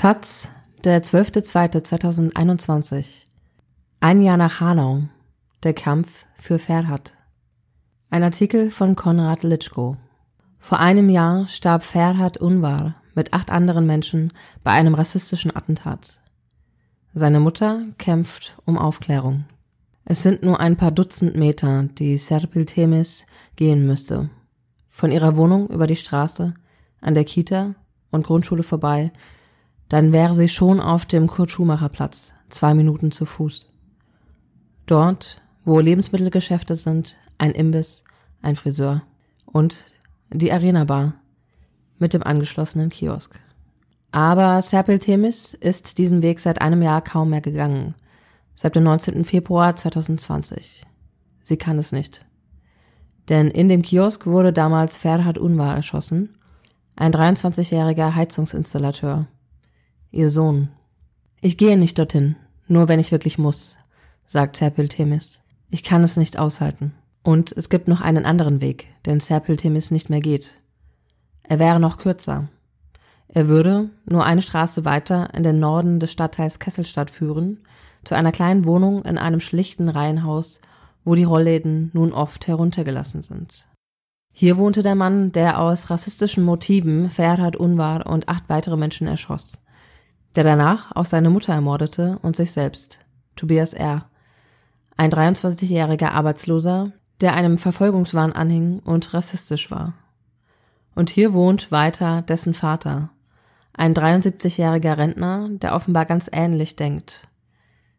Taz, 0.00 0.48
der 0.82 1.04
12.02.2021. 1.04 3.04
Ein 4.00 4.22
Jahr 4.22 4.38
nach 4.38 4.60
Hanau. 4.60 5.02
Der 5.62 5.74
Kampf 5.74 6.24
für 6.36 6.58
Ferhat. 6.58 7.18
Ein 8.08 8.22
Artikel 8.22 8.70
von 8.70 8.96
Konrad 8.96 9.42
Litschko. 9.42 9.98
Vor 10.58 10.80
einem 10.80 11.10
Jahr 11.10 11.46
starb 11.48 11.82
Ferhat 11.82 12.38
Unvar 12.38 12.94
mit 13.14 13.34
acht 13.34 13.50
anderen 13.50 13.84
Menschen 13.84 14.32
bei 14.64 14.70
einem 14.70 14.94
rassistischen 14.94 15.54
Attentat. 15.54 16.18
Seine 17.12 17.38
Mutter 17.38 17.84
kämpft 17.98 18.56
um 18.64 18.78
Aufklärung. 18.78 19.44
Es 20.06 20.22
sind 20.22 20.42
nur 20.42 20.60
ein 20.60 20.78
paar 20.78 20.92
Dutzend 20.92 21.36
Meter, 21.36 21.82
die 21.82 22.16
Serpil 22.16 22.64
Temis 22.64 23.26
gehen 23.54 23.86
müsste. 23.86 24.30
Von 24.88 25.12
ihrer 25.12 25.36
Wohnung 25.36 25.68
über 25.68 25.86
die 25.86 25.96
Straße, 25.96 26.54
an 27.02 27.14
der 27.14 27.24
Kita 27.24 27.74
und 28.10 28.26
Grundschule 28.26 28.62
vorbei 28.62 29.12
dann 29.90 30.12
wäre 30.12 30.34
sie 30.34 30.48
schon 30.48 30.80
auf 30.80 31.04
dem 31.04 31.26
Kurt-Schumacher-Platz, 31.26 32.32
zwei 32.48 32.74
Minuten 32.74 33.10
zu 33.10 33.26
Fuß. 33.26 33.66
Dort, 34.86 35.42
wo 35.64 35.80
Lebensmittelgeschäfte 35.80 36.76
sind, 36.76 37.16
ein 37.38 37.50
Imbiss, 37.50 38.04
ein 38.40 38.54
Friseur 38.54 39.02
und 39.46 39.84
die 40.32 40.52
Arena-Bar 40.52 41.14
mit 41.98 42.14
dem 42.14 42.22
angeschlossenen 42.22 42.88
Kiosk. 42.88 43.40
Aber 44.12 44.62
Serpil 44.62 45.00
Temis 45.00 45.54
ist 45.54 45.98
diesen 45.98 46.22
Weg 46.22 46.38
seit 46.38 46.62
einem 46.62 46.82
Jahr 46.82 47.02
kaum 47.02 47.30
mehr 47.30 47.40
gegangen, 47.40 47.96
seit 48.54 48.76
dem 48.76 48.84
19. 48.84 49.24
Februar 49.24 49.74
2020. 49.74 50.86
Sie 51.42 51.56
kann 51.56 51.78
es 51.78 51.90
nicht. 51.90 52.24
Denn 53.28 53.48
in 53.48 53.68
dem 53.68 53.82
Kiosk 53.82 54.26
wurde 54.26 54.52
damals 54.52 54.96
Ferhat 54.96 55.36
Unvar 55.36 55.74
erschossen, 55.74 56.36
ein 56.94 57.12
23-jähriger 57.12 58.14
Heizungsinstallateur 58.14 59.26
ihr 60.10 60.30
Sohn. 60.30 60.68
Ich 61.40 61.56
gehe 61.56 61.78
nicht 61.78 61.98
dorthin, 61.98 62.36
nur 62.66 62.88
wenn 62.88 63.00
ich 63.00 63.12
wirklich 63.12 63.38
muss, 63.38 63.76
sagt 64.26 64.56
Serpil 64.56 64.88
Themis. 64.88 65.40
Ich 65.70 65.84
kann 65.84 66.02
es 66.02 66.16
nicht 66.16 66.38
aushalten. 66.38 66.92
Und 67.22 67.52
es 67.52 67.68
gibt 67.68 67.86
noch 67.86 68.00
einen 68.00 68.24
anderen 68.24 68.60
Weg, 68.60 68.88
den 69.06 69.20
Serpil 69.20 69.56
Themis 69.56 69.90
nicht 69.90 70.10
mehr 70.10 70.20
geht. 70.20 70.54
Er 71.42 71.58
wäre 71.58 71.78
noch 71.78 71.98
kürzer. 71.98 72.48
Er 73.28 73.46
würde 73.46 73.90
nur 74.06 74.24
eine 74.24 74.42
Straße 74.42 74.84
weiter 74.84 75.32
in 75.34 75.42
den 75.42 75.60
Norden 75.60 76.00
des 76.00 76.10
Stadtteils 76.10 76.58
Kesselstadt 76.58 77.10
führen, 77.10 77.60
zu 78.02 78.14
einer 78.14 78.32
kleinen 78.32 78.64
Wohnung 78.64 79.04
in 79.04 79.18
einem 79.18 79.40
schlichten 79.40 79.88
Reihenhaus, 79.88 80.60
wo 81.04 81.14
die 81.14 81.24
Rollläden 81.24 81.90
nun 81.92 82.12
oft 82.12 82.46
heruntergelassen 82.46 83.22
sind. 83.22 83.66
Hier 84.32 84.56
wohnte 84.56 84.82
der 84.82 84.94
Mann, 84.94 85.32
der 85.32 85.60
aus 85.60 85.90
rassistischen 85.90 86.44
Motiven 86.44 87.10
Ferhat 87.10 87.56
Unvar 87.56 88.06
und 88.06 88.28
acht 88.28 88.48
weitere 88.48 88.76
Menschen 88.76 89.06
erschoss 89.06 89.60
der 90.36 90.44
danach 90.44 90.94
auch 90.94 91.04
seine 91.04 91.30
Mutter 91.30 91.52
ermordete 91.52 92.18
und 92.22 92.36
sich 92.36 92.52
selbst, 92.52 93.00
Tobias 93.36 93.72
R., 93.72 94.06
ein 94.96 95.10
23-jähriger 95.10 96.10
Arbeitsloser, 96.10 96.92
der 97.20 97.34
einem 97.34 97.58
Verfolgungswahn 97.58 98.32
anhing 98.32 98.80
und 98.80 99.14
rassistisch 99.14 99.70
war. 99.70 99.94
Und 100.94 101.10
hier 101.10 101.32
wohnt 101.32 101.72
weiter 101.72 102.22
dessen 102.22 102.54
Vater, 102.54 103.10
ein 103.72 103.94
73-jähriger 103.94 104.98
Rentner, 104.98 105.48
der 105.50 105.74
offenbar 105.74 106.04
ganz 106.04 106.28
ähnlich 106.32 106.76
denkt. 106.76 107.28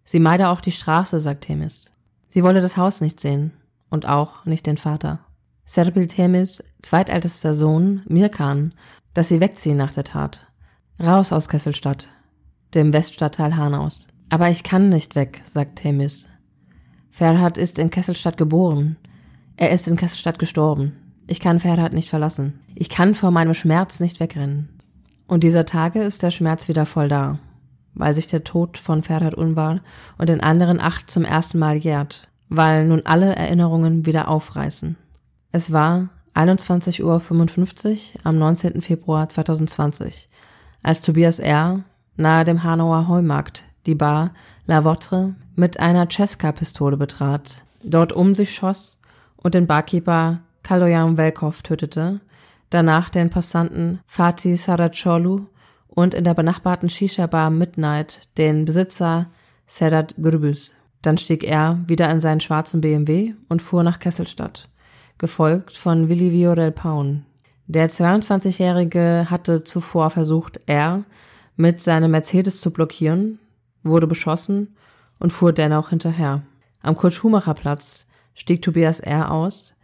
Sie 0.03 0.19
meide 0.19 0.49
auch 0.49 0.61
die 0.61 0.71
Straße, 0.71 1.19
sagt 1.19 1.45
Themis. 1.45 1.91
Sie 2.29 2.43
wolle 2.43 2.61
das 2.61 2.77
Haus 2.77 3.01
nicht 3.01 3.19
sehen 3.19 3.51
und 3.89 4.05
auch 4.05 4.45
nicht 4.45 4.65
den 4.67 4.77
Vater. 4.77 5.19
Serpil 5.65 6.07
Themis 6.07 6.63
zweitältester 6.81 7.53
Sohn, 7.53 8.03
Mirkan, 8.07 8.73
dass 9.13 9.27
sie 9.27 9.39
wegziehen 9.39 9.77
nach 9.77 9.93
der 9.93 10.03
Tat. 10.03 10.45
Raus 10.99 11.31
aus 11.31 11.49
Kesselstadt, 11.49 12.09
dem 12.73 12.93
Weststadtteil 12.93 13.55
Hanaus. 13.55 14.07
Aber 14.29 14.49
ich 14.49 14.63
kann 14.63 14.89
nicht 14.89 15.15
weg, 15.15 15.41
sagt 15.45 15.77
Themis. 15.77 16.27
Ferhat 17.11 17.57
ist 17.57 17.77
in 17.77 17.89
Kesselstadt 17.89 18.37
geboren. 18.37 18.97
Er 19.57 19.71
ist 19.71 19.87
in 19.87 19.97
Kesselstadt 19.97 20.39
gestorben. 20.39 20.93
Ich 21.27 21.39
kann 21.39 21.59
Ferhat 21.59 21.93
nicht 21.93 22.09
verlassen. 22.09 22.59
Ich 22.75 22.89
kann 22.89 23.13
vor 23.13 23.31
meinem 23.31 23.53
Schmerz 23.53 23.99
nicht 23.99 24.19
wegrennen. 24.19 24.69
Und 25.27 25.43
dieser 25.43 25.65
Tage 25.65 26.01
ist 26.01 26.23
der 26.23 26.31
Schmerz 26.31 26.67
wieder 26.67 26.85
voll 26.85 27.07
da, 27.07 27.39
weil 27.93 28.15
sich 28.15 28.27
der 28.27 28.43
Tod 28.43 28.77
von 28.77 29.03
Ferhat 29.03 29.35
Unvar 29.35 29.81
und 30.17 30.29
den 30.29 30.41
anderen 30.41 30.79
acht 30.79 31.09
zum 31.09 31.23
ersten 31.23 31.59
Mal 31.59 31.77
jährt, 31.77 32.27
weil 32.49 32.87
nun 32.87 33.01
alle 33.05 33.35
Erinnerungen 33.35 34.05
wieder 34.05 34.27
aufreißen. 34.27 34.97
Es 35.51 35.71
war 35.71 36.09
21.55 36.33 37.01
Uhr 37.03 38.19
am 38.23 38.37
19. 38.37 38.81
Februar 38.81 39.29
2020, 39.29 40.29
als 40.81 41.01
Tobias 41.01 41.39
R 41.39 41.83
nahe 42.15 42.45
dem 42.45 42.63
Hanauer 42.63 43.07
Heumarkt 43.07 43.65
die 43.85 43.95
Bar 43.95 44.31
La 44.65 44.83
Votre 44.83 45.35
mit 45.55 45.79
einer 45.79 46.07
Cesca-Pistole 46.09 46.97
betrat, 46.97 47.65
dort 47.83 48.13
um 48.13 48.35
sich 48.35 48.53
schoss 48.53 48.99
und 49.37 49.55
den 49.55 49.67
Barkeeper 49.67 50.41
Kaloyan 50.63 51.17
Velkov 51.17 51.63
tötete, 51.63 52.21
danach 52.69 53.09
den 53.09 53.29
Passanten 53.29 53.99
Fatih 54.05 54.55
Saracolu 54.55 55.47
und 55.87 56.13
in 56.13 56.23
der 56.23 56.33
benachbarten 56.33 56.89
Shisha-Bar 56.89 57.49
Midnight 57.49 58.29
den 58.37 58.65
Besitzer 58.65 59.27
Sedat 59.67 60.15
Gürbüz. 60.17 60.73
Dann 61.01 61.17
stieg 61.17 61.43
er 61.43 61.79
wieder 61.87 62.09
in 62.09 62.19
seinen 62.19 62.39
schwarzen 62.39 62.81
BMW 62.81 63.33
und 63.49 63.61
fuhr 63.61 63.83
nach 63.83 63.99
Kesselstadt, 63.99 64.69
gefolgt 65.17 65.75
von 65.75 66.09
Willi 66.09 66.31
Viorel 66.31 66.71
Paun. 66.71 67.25
Der 67.65 67.89
22-Jährige 67.89 69.27
hatte 69.29 69.63
zuvor 69.63 70.09
versucht, 70.09 70.59
er 70.65 71.03
mit 71.61 71.79
seinem 71.79 72.09
Mercedes 72.09 72.59
zu 72.59 72.71
blockieren, 72.71 73.37
wurde 73.83 74.07
beschossen 74.07 74.75
und 75.19 75.31
fuhr 75.31 75.53
dennoch 75.53 75.89
hinterher. 75.89 76.41
Am 76.81 76.95
Kurt-Schumacher-Platz 76.95 78.07
stieg 78.33 78.63
Tobias 78.63 78.99
R. 78.99 79.31
aus, 79.31 79.75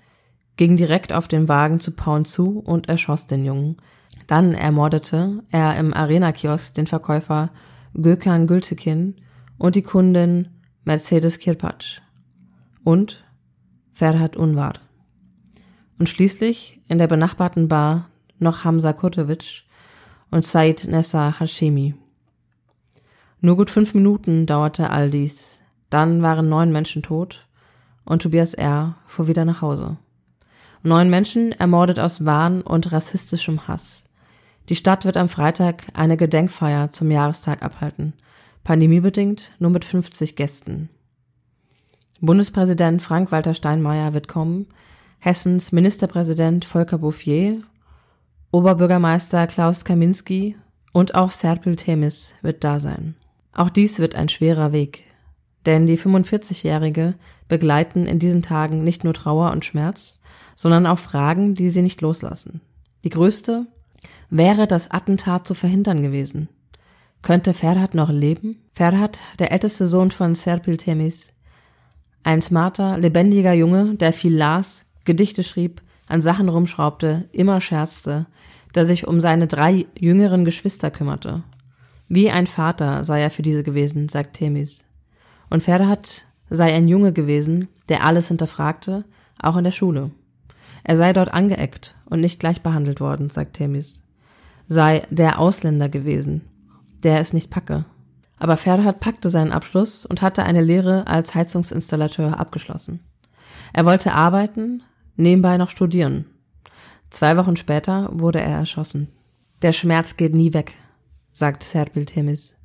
ging 0.56 0.76
direkt 0.76 1.14
auf 1.14 1.28
den 1.28 1.48
Wagen 1.48 1.80
zu 1.80 1.92
Paun 1.92 2.26
zu 2.26 2.58
und 2.60 2.90
erschoss 2.90 3.28
den 3.28 3.46
Jungen. 3.46 3.78
Dann 4.26 4.56
ermordete 4.56 5.44
er 5.52 5.78
im 5.78 5.94
Arena-Kiosk 5.94 6.74
den 6.74 6.88
Verkäufer 6.88 7.52
Gökhan 7.94 8.48
Gültekin 8.48 9.16
und 9.60 9.76
die 9.76 9.84
Kundin 9.84 10.48
Mercedes 10.84 11.38
Kirpatsch 11.38 12.02
und 12.84 13.24
Ferhat 13.94 14.36
Unvar. 14.36 14.74
Und 16.00 16.10
schließlich 16.10 16.82
in 16.88 16.98
der 16.98 17.08
benachbarten 17.08 17.68
Bar 17.68 18.10
noch 18.40 18.64
Hamza 18.64 18.94
Kurtovic, 18.94 19.67
und 20.32 20.46
Said 20.46 20.86
Nessa 20.88 21.40
Hashemi. 21.40 21.96
Nur 23.40 23.58
gut 23.58 23.70
fünf 23.70 23.94
Minuten 23.94 24.46
dauerte 24.46 24.90
all 24.90 25.10
dies. 25.10 25.60
Dann 25.90 26.22
waren 26.22 26.50
neun 26.50 26.72
Menschen 26.72 27.04
tot 27.04 27.48
und 28.04 28.22
Tobias 28.22 28.54
R. 28.54 28.96
fuhr 29.06 29.28
wieder 29.28 29.46
nach 29.46 29.62
Hause. 29.62 29.98
Neun 30.84 31.10
Menschen 31.10 31.52
ermordet 31.52 32.00
aus 32.00 32.26
Wahn 32.26 32.62
und 32.62 32.92
rassistischem 32.92 33.68
Hass. 33.68 34.04
Die 34.70 34.76
Stadt 34.76 35.06
wird 35.06 35.18
am 35.18 35.30
Freitag 35.30 35.88
eine 35.94 36.18
Gedenkfeier 36.18 36.92
zum 36.92 37.10
Jahrestag 37.12 37.64
abhalten, 37.64 38.14
pandemiebedingt 38.64 39.54
nur 39.60 39.72
mit 39.72 39.86
50 39.86 40.36
Gästen. 40.36 40.90
Bundespräsident 42.20 43.02
Frank-Walter 43.02 43.54
Steinmeier 43.54 44.14
wird 44.14 44.28
kommen, 44.28 44.68
Hessens 45.20 45.72
Ministerpräsident 45.72 46.66
Volker 46.66 46.98
Bouffier 47.00 47.62
Oberbürgermeister 48.58 49.46
Klaus 49.46 49.86
Kaminski 49.86 50.56
und 50.92 51.14
auch 51.14 51.30
Serpil 51.30 51.76
Temis 51.76 52.34
wird 52.42 52.64
da 52.64 52.80
sein. 52.80 53.16
Auch 53.54 53.70
dies 53.70 54.00
wird 54.00 54.16
ein 54.16 54.30
schwerer 54.30 54.72
Weg, 54.72 55.04
denn 55.68 55.86
die 55.86 55.96
45-Jährige 55.96 57.14
begleiten 57.48 58.08
in 58.08 58.18
diesen 58.18 58.42
Tagen 58.42 58.84
nicht 58.84 59.04
nur 59.04 59.14
Trauer 59.14 59.52
und 59.52 59.64
Schmerz, 59.64 60.20
sondern 60.56 60.88
auch 60.88 60.98
Fragen, 60.98 61.54
die 61.54 61.70
sie 61.70 61.84
nicht 61.84 62.02
loslassen. 62.02 62.62
Die 63.04 63.12
größte 63.12 63.68
wäre 64.32 64.66
das 64.66 64.90
Attentat 64.90 65.48
zu 65.48 65.54
verhindern 65.54 66.02
gewesen. 66.02 66.50
Könnte 67.22 67.54
Ferhat 67.54 67.94
noch 67.94 68.10
leben? 68.10 68.64
Ferhat, 68.74 69.22
der 69.38 69.52
älteste 69.52 69.88
Sohn 69.88 70.10
von 70.10 70.34
Serpil 70.34 70.78
Temis, 70.78 71.32
ein 72.24 72.42
smarter, 72.42 72.98
lebendiger 72.98 73.54
Junge, 73.54 73.94
der 73.98 74.14
viel 74.14 74.36
las, 74.36 74.84
Gedichte 75.06 75.44
schrieb, 75.44 75.84
an 76.08 76.22
Sachen 76.22 76.50
rumschraubte, 76.50 77.30
immer 77.32 77.62
scherzte, 77.62 78.26
der 78.78 78.86
sich 78.86 79.08
um 79.08 79.20
seine 79.20 79.48
drei 79.48 79.88
jüngeren 79.98 80.46
Geschwister 80.46 80.92
kümmerte. 80.92 81.42
Wie 82.08 82.30
ein 82.30 82.46
Vater 82.46 83.04
sei 83.04 83.22
er 83.24 83.32
für 83.32 83.42
diese 83.42 83.64
gewesen, 83.64 84.08
sagt 84.08 84.36
Themis. 84.36 84.86
Und 85.50 85.64
Ferhat 85.64 86.28
sei 86.52 86.72
ein 86.76 86.88
Junge 86.88 87.12
gewesen, 87.12 87.70
der 87.90 88.06
alles 88.06 88.28
hinterfragte, 88.28 89.04
auch 89.42 89.58
in 89.58 89.64
der 89.64 89.72
Schule. 89.72 90.12
Er 90.84 90.96
sei 90.96 91.12
dort 91.12 91.34
angeeckt 91.34 91.96
und 92.06 92.22
nicht 92.22 92.40
gleich 92.40 92.62
behandelt 92.62 93.00
worden, 93.02 93.32
sagt 93.32 93.56
Themis. 93.56 94.04
Sei 94.68 95.08
der 95.10 95.40
Ausländer 95.40 95.90
gewesen, 95.90 96.42
der 97.02 97.20
es 97.20 97.34
nicht 97.34 97.50
packe. 97.50 97.86
Aber 98.38 98.58
Ferhat 98.58 99.00
packte 99.00 99.32
seinen 99.32 99.54
Abschluss 99.54 100.06
und 100.06 100.22
hatte 100.22 100.44
eine 100.44 100.62
Lehre 100.62 101.08
als 101.08 101.34
Heizungsinstallateur 101.34 102.40
abgeschlossen. 102.40 103.00
Er 103.74 103.86
wollte 103.86 104.14
arbeiten, 104.14 104.84
nebenbei 105.16 105.58
noch 105.58 105.72
studieren. 105.72 106.26
Zwei 107.10 107.38
Wochen 107.38 107.56
später 107.56 108.10
wurde 108.12 108.40
er 108.40 108.58
erschossen. 108.58 109.08
Der 109.62 109.72
Schmerz 109.72 110.18
geht 110.18 110.34
nie 110.34 110.54
weg, 110.54 110.76
sagt 111.32 111.64
Serpil 111.64 112.06
Temis. 112.06 112.56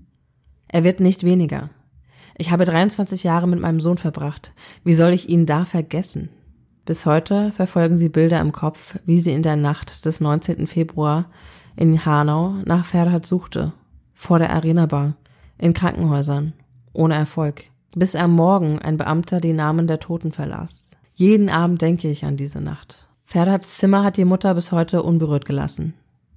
Er 0.69 0.85
wird 0.85 1.01
nicht 1.01 1.25
weniger. 1.25 1.71
Ich 2.37 2.51
habe 2.51 2.65
23 2.65 3.23
Jahre 3.23 3.47
mit 3.47 3.61
meinem 3.61 3.81
Sohn 3.81 3.99
verbracht. 3.99 4.53
Wie 4.85 4.95
soll 4.95 5.13
ich 5.13 5.29
ihn 5.29 5.47
da 5.47 5.65
vergessen? 5.65 6.31
Bis 6.85 7.07
heute 7.07 7.53
verfolgen 7.53 7.99
sie 7.99 8.09
Bilder 8.09 8.41
im 8.41 8.53
Kopf, 8.53 8.99
wie 9.05 9.21
sie 9.21 9.33
in 9.33 9.43
der 9.43 9.57
Nacht 9.57 10.05
des 10.05 10.21
19. 10.21 10.67
Februar 10.67 11.31
in 11.77 12.05
Hanau 12.05 12.57
nach 12.65 12.85
Ferhat 12.85 13.25
suchte, 13.25 13.73
vor 14.15 14.39
der 14.39 14.51
Arena 14.51 14.87
Bar, 14.87 15.15
in 15.59 15.75
Krankenhäusern, 15.75 16.55
ohne 16.93 17.15
Erfolg, 17.15 17.65
bis 17.95 18.17
am 18.17 18.33
Morgen 18.33 18.79
ein 18.79 18.97
Beamter 18.97 19.41
die 19.41 19.53
Namen 19.53 19.87
der 19.87 20.01
Toten 20.01 20.33
verlas. 20.33 20.91
Jeden 21.15 21.51
Abend 21.51 21.83
denke 21.83 22.11
ich 22.11 22.25
an 22.25 22.37
diese 22.37 22.61
Nacht. 22.61 23.09
Ferhats 23.25 23.79
Zimmer 23.79 24.05
hat 24.05 24.17
die 24.17 24.25
Mutter 24.25 24.55
bis 24.55 24.73
heute 24.73 25.03
unberührt 25.03 25.45
gelassen. 25.45 25.95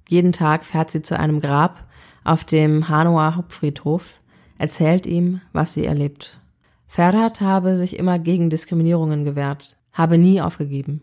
Jeden 0.08 0.32
Tag 0.32 0.64
fährt 0.64 0.90
sie 0.90 1.02
zu 1.02 1.18
einem 1.18 1.40
Grab 1.40 1.86
auf 2.24 2.44
dem 2.44 2.88
Hanauer 2.88 3.36
Hauptfriedhof, 3.36 4.20
erzählt 4.58 5.06
ihm, 5.06 5.40
was 5.52 5.74
sie 5.74 5.84
erlebt. 5.84 6.40
Ferhat 6.86 7.40
habe 7.40 7.76
sich 7.76 7.98
immer 7.98 8.18
gegen 8.18 8.50
Diskriminierungen 8.50 9.24
gewehrt, 9.24 9.76
habe 9.92 10.18
nie 10.18 10.40
aufgegeben. 10.40 11.02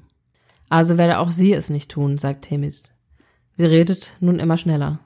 Also 0.70 0.98
werde 0.98 1.20
auch 1.20 1.30
sie 1.30 1.54
es 1.54 1.70
nicht 1.70 1.92
tun, 1.92 2.18
sagt 2.18 2.46
Themis. 2.46 2.90
Sie 3.56 3.66
redet 3.66 4.16
nun 4.20 4.40
immer 4.40 4.58
schneller. 4.58 5.00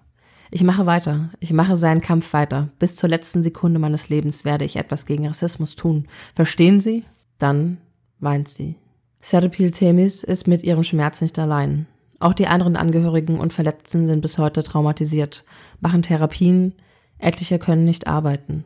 Ich 0.49 0.63
mache 0.63 0.85
weiter, 0.85 1.31
ich 1.41 1.51
mache 1.51 1.75
seinen 1.75 1.99
Kampf 1.99 2.31
weiter. 2.31 2.69
Bis 2.79 2.95
zur 2.95 3.09
letzten 3.09 3.43
Sekunde 3.43 3.79
meines 3.79 4.07
Lebens 4.07 4.45
werde 4.45 4.63
ich 4.63 4.77
etwas 4.77 5.05
gegen 5.05 5.27
Rassismus 5.27 5.75
tun. 5.75 6.07
Verstehen 6.35 6.79
Sie? 6.79 7.03
Dann 7.37 7.77
weint 8.19 8.47
sie. 8.47 8.75
Serpil 9.19 9.71
Themis 9.71 10.23
ist 10.23 10.47
mit 10.47 10.63
ihrem 10.63 10.83
Schmerz 10.83 11.21
nicht 11.21 11.37
allein. 11.39 11.87
Auch 12.19 12.33
die 12.33 12.47
anderen 12.47 12.75
Angehörigen 12.75 13.39
und 13.39 13.53
Verletzten 13.53 14.07
sind 14.07 14.21
bis 14.21 14.37
heute 14.37 14.63
traumatisiert, 14.63 15.43
machen 15.79 16.01
Therapien, 16.01 16.73
etliche 17.19 17.59
können 17.59 17.85
nicht 17.85 18.07
arbeiten. 18.07 18.63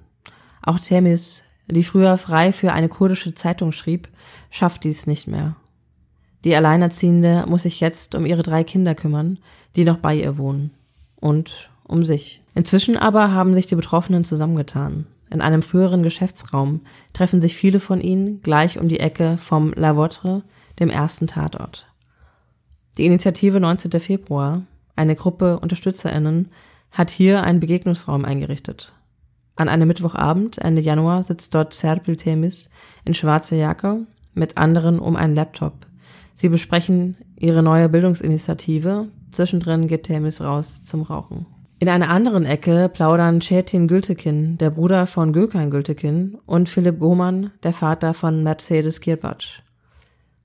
Auch 0.61 0.79
Themis, 0.79 1.43
die 1.67 1.83
früher 1.83 2.17
frei 2.17 2.53
für 2.53 2.73
eine 2.73 2.89
kurdische 2.89 3.33
Zeitung 3.33 3.71
schrieb, 3.71 4.09
schafft 4.49 4.83
dies 4.83 5.07
nicht 5.07 5.27
mehr. 5.27 5.55
Die 6.43 6.55
Alleinerziehende 6.55 7.45
muss 7.47 7.63
sich 7.63 7.79
jetzt 7.79 8.15
um 8.15 8.25
ihre 8.25 8.43
drei 8.43 8.63
Kinder 8.63 8.95
kümmern, 8.95 9.39
die 9.75 9.83
noch 9.83 9.97
bei 9.97 10.15
ihr 10.15 10.37
wohnen. 10.37 10.71
Und 11.15 11.69
um 11.83 12.03
sich. 12.03 12.41
Inzwischen 12.55 12.97
aber 12.97 13.31
haben 13.31 13.53
sich 13.53 13.67
die 13.67 13.75
Betroffenen 13.75 14.23
zusammengetan. 14.23 15.05
In 15.31 15.41
einem 15.41 15.61
früheren 15.61 16.03
Geschäftsraum 16.03 16.81
treffen 17.13 17.39
sich 17.39 17.55
viele 17.55 17.79
von 17.79 18.01
ihnen 18.01 18.41
gleich 18.41 18.77
um 18.77 18.89
die 18.89 18.99
Ecke 18.99 19.37
vom 19.37 19.73
La 19.73 19.95
Votre, 19.95 20.43
dem 20.79 20.89
ersten 20.89 21.25
Tatort. 21.25 21.87
Die 22.97 23.05
Initiative 23.05 23.59
19. 23.59 23.97
Februar, 24.01 24.63
eine 24.97 25.15
Gruppe 25.15 25.59
UnterstützerInnen, 25.59 26.49
hat 26.91 27.09
hier 27.09 27.43
einen 27.43 27.61
Begegnungsraum 27.61 28.25
eingerichtet. 28.25 28.93
An 29.55 29.69
einem 29.69 29.87
Mittwochabend, 29.87 30.57
Ende 30.57 30.81
Januar, 30.81 31.23
sitzt 31.23 31.55
dort 31.55 31.73
Serpil 31.73 32.17
Temis 32.17 32.69
in 33.05 33.13
schwarzer 33.13 33.55
Jacke 33.55 34.05
mit 34.33 34.57
anderen 34.57 34.99
um 34.99 35.15
einen 35.15 35.35
Laptop. 35.35 35.85
Sie 36.35 36.49
besprechen 36.49 37.15
ihre 37.37 37.63
neue 37.63 37.87
Bildungsinitiative. 37.87 39.07
Zwischendrin 39.31 39.87
geht 39.87 40.03
Temis 40.03 40.41
raus 40.41 40.83
zum 40.83 41.03
Rauchen. 41.03 41.45
In 41.81 41.89
einer 41.89 42.11
anderen 42.11 42.45
Ecke 42.45 42.89
plaudern 42.89 43.41
Cetin 43.41 43.87
Gültekin, 43.87 44.55
der 44.59 44.69
Bruder 44.69 45.07
von 45.07 45.33
Gökhan 45.33 45.71
Gültekin, 45.71 46.37
und 46.45 46.69
Philipp 46.69 46.99
Gohmann, 46.99 47.49
der 47.63 47.73
Vater 47.73 48.13
von 48.13 48.43
Mercedes 48.43 49.01
Kirpatsch. 49.01 49.63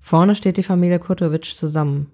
Vorne 0.00 0.34
steht 0.34 0.56
die 0.56 0.62
Familie 0.62 0.98
Kurtovic 0.98 1.44
zusammen. 1.44 2.10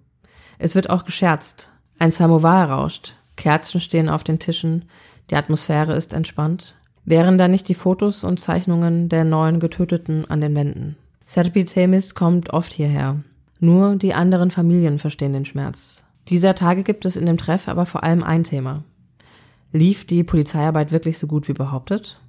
Es 0.58 0.74
wird 0.74 0.90
auch 0.90 1.04
gescherzt. 1.04 1.70
Ein 2.00 2.10
Samovar 2.10 2.68
rauscht. 2.68 3.14
Kerzen 3.36 3.80
stehen 3.80 4.08
auf 4.08 4.24
den 4.24 4.40
Tischen. 4.40 4.86
Die 5.30 5.36
Atmosphäre 5.36 5.94
ist 5.94 6.14
entspannt. 6.14 6.74
Wären 7.04 7.38
da 7.38 7.46
nicht 7.46 7.68
die 7.68 7.74
Fotos 7.74 8.24
und 8.24 8.40
Zeichnungen 8.40 9.08
der 9.08 9.22
neuen 9.22 9.60
Getöteten 9.60 10.28
an 10.28 10.40
den 10.40 10.56
Wänden? 10.56 10.96
Serpi 11.26 11.64
Temis 11.64 12.16
kommt 12.16 12.52
oft 12.52 12.72
hierher. 12.72 13.22
Nur 13.60 13.94
die 13.94 14.14
anderen 14.14 14.50
Familien 14.50 14.98
verstehen 14.98 15.32
den 15.32 15.44
Schmerz. 15.44 16.04
Dieser 16.26 16.56
Tage 16.56 16.82
gibt 16.82 17.04
es 17.04 17.14
in 17.14 17.26
dem 17.26 17.38
Treff 17.38 17.68
aber 17.68 17.86
vor 17.86 18.02
allem 18.02 18.24
ein 18.24 18.42
Thema. 18.42 18.82
Lief 19.72 20.06
die 20.06 20.22
Polizeiarbeit 20.22 20.92
wirklich 20.92 21.18
so 21.18 21.26
gut 21.26 21.48
wie 21.48 21.54
behauptet? 21.54 22.20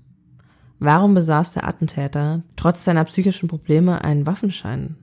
Warum 0.80 1.14
besaß 1.14 1.54
der 1.54 1.68
Attentäter 1.68 2.44
trotz 2.56 2.86
seiner 2.86 3.04
psychischen 3.04 3.50
Probleme 3.50 4.04
einen 4.04 4.26
Waffenschein? 4.26 4.96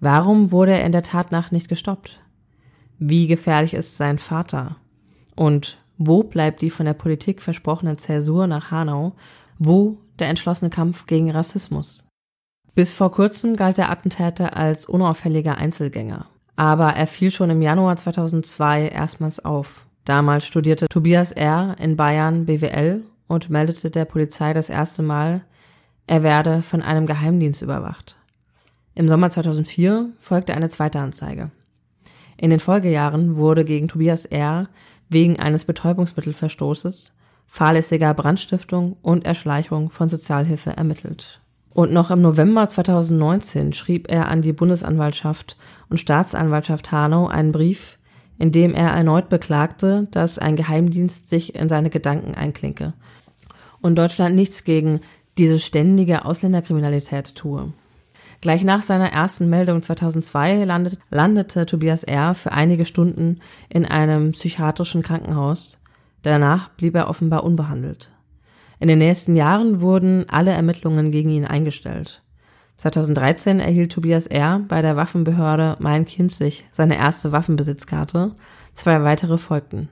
Warum 0.00 0.50
wurde 0.50 0.72
er 0.72 0.84
in 0.84 0.92
der 0.92 1.02
Tatnacht 1.02 1.52
nicht 1.52 1.68
gestoppt? 1.68 2.20
Wie 2.98 3.26
gefährlich 3.26 3.74
ist 3.74 3.96
sein 3.96 4.18
Vater? 4.18 4.76
Und 5.34 5.78
wo 5.98 6.22
bleibt 6.22 6.62
die 6.62 6.70
von 6.70 6.86
der 6.86 6.94
Politik 6.94 7.42
versprochene 7.42 7.96
Zäsur 7.96 8.46
nach 8.46 8.70
Hanau? 8.70 9.14
Wo 9.58 9.98
der 10.18 10.28
entschlossene 10.28 10.70
Kampf 10.70 11.06
gegen 11.06 11.30
Rassismus? 11.30 12.04
Bis 12.74 12.92
vor 12.92 13.10
kurzem 13.12 13.56
galt 13.56 13.78
der 13.78 13.90
Attentäter 13.90 14.56
als 14.56 14.86
unauffälliger 14.86 15.56
Einzelgänger. 15.56 16.26
Aber 16.56 16.90
er 16.90 17.06
fiel 17.06 17.30
schon 17.30 17.50
im 17.50 17.62
Januar 17.62 17.96
2002 17.96 18.88
erstmals 18.88 19.44
auf. 19.44 19.85
Damals 20.06 20.46
studierte 20.46 20.86
Tobias 20.88 21.32
R. 21.32 21.74
in 21.80 21.96
Bayern 21.96 22.46
BWL 22.46 23.02
und 23.26 23.50
meldete 23.50 23.90
der 23.90 24.04
Polizei 24.04 24.54
das 24.54 24.70
erste 24.70 25.02
Mal, 25.02 25.42
er 26.06 26.22
werde 26.22 26.62
von 26.62 26.80
einem 26.80 27.06
Geheimdienst 27.06 27.60
überwacht. 27.60 28.14
Im 28.94 29.08
Sommer 29.08 29.30
2004 29.30 30.10
folgte 30.20 30.54
eine 30.54 30.68
zweite 30.68 31.00
Anzeige. 31.00 31.50
In 32.36 32.50
den 32.50 32.60
Folgejahren 32.60 33.34
wurde 33.34 33.64
gegen 33.64 33.88
Tobias 33.88 34.26
R. 34.26 34.68
wegen 35.08 35.40
eines 35.40 35.64
Betäubungsmittelverstoßes, 35.64 37.16
fahrlässiger 37.48 38.14
Brandstiftung 38.14 38.96
und 39.02 39.24
Erschleichung 39.24 39.90
von 39.90 40.08
Sozialhilfe 40.08 40.70
ermittelt. 40.70 41.40
Und 41.70 41.92
noch 41.92 42.12
im 42.12 42.22
November 42.22 42.68
2019 42.68 43.72
schrieb 43.72 44.08
er 44.08 44.28
an 44.28 44.40
die 44.40 44.52
Bundesanwaltschaft 44.52 45.56
und 45.88 45.98
Staatsanwaltschaft 45.98 46.92
Hanau 46.92 47.26
einen 47.26 47.50
Brief, 47.50 47.98
in 48.38 48.52
dem 48.52 48.74
er 48.74 48.90
erneut 48.90 49.28
beklagte, 49.28 50.08
dass 50.10 50.38
ein 50.38 50.56
Geheimdienst 50.56 51.28
sich 51.28 51.54
in 51.54 51.68
seine 51.68 51.90
Gedanken 51.90 52.34
einklinke 52.34 52.92
und 53.80 53.96
Deutschland 53.96 54.34
nichts 54.34 54.64
gegen 54.64 55.00
diese 55.38 55.58
ständige 55.58 56.24
Ausländerkriminalität 56.24 57.34
tue. 57.34 57.72
Gleich 58.40 58.64
nach 58.64 58.82
seiner 58.82 59.12
ersten 59.12 59.48
Meldung 59.48 59.82
2002 59.82 60.64
landet, 60.64 60.98
landete 61.10 61.66
Tobias 61.66 62.02
R. 62.04 62.34
für 62.34 62.52
einige 62.52 62.84
Stunden 62.84 63.40
in 63.68 63.86
einem 63.86 64.32
psychiatrischen 64.32 65.02
Krankenhaus. 65.02 65.78
Danach 66.22 66.68
blieb 66.70 66.94
er 66.94 67.08
offenbar 67.08 67.44
unbehandelt. 67.44 68.12
In 68.78 68.88
den 68.88 68.98
nächsten 68.98 69.36
Jahren 69.36 69.80
wurden 69.80 70.28
alle 70.28 70.52
Ermittlungen 70.52 71.10
gegen 71.10 71.30
ihn 71.30 71.46
eingestellt. 71.46 72.22
2013 72.76 73.60
erhielt 73.60 73.92
Tobias 73.92 74.26
R. 74.26 74.60
bei 74.68 74.82
der 74.82 74.96
Waffenbehörde 74.96 75.76
Main-Kinzig 75.78 76.66
seine 76.72 76.96
erste 76.96 77.32
Waffenbesitzkarte. 77.32 78.34
Zwei 78.74 79.02
weitere 79.02 79.38
folgten. 79.38 79.88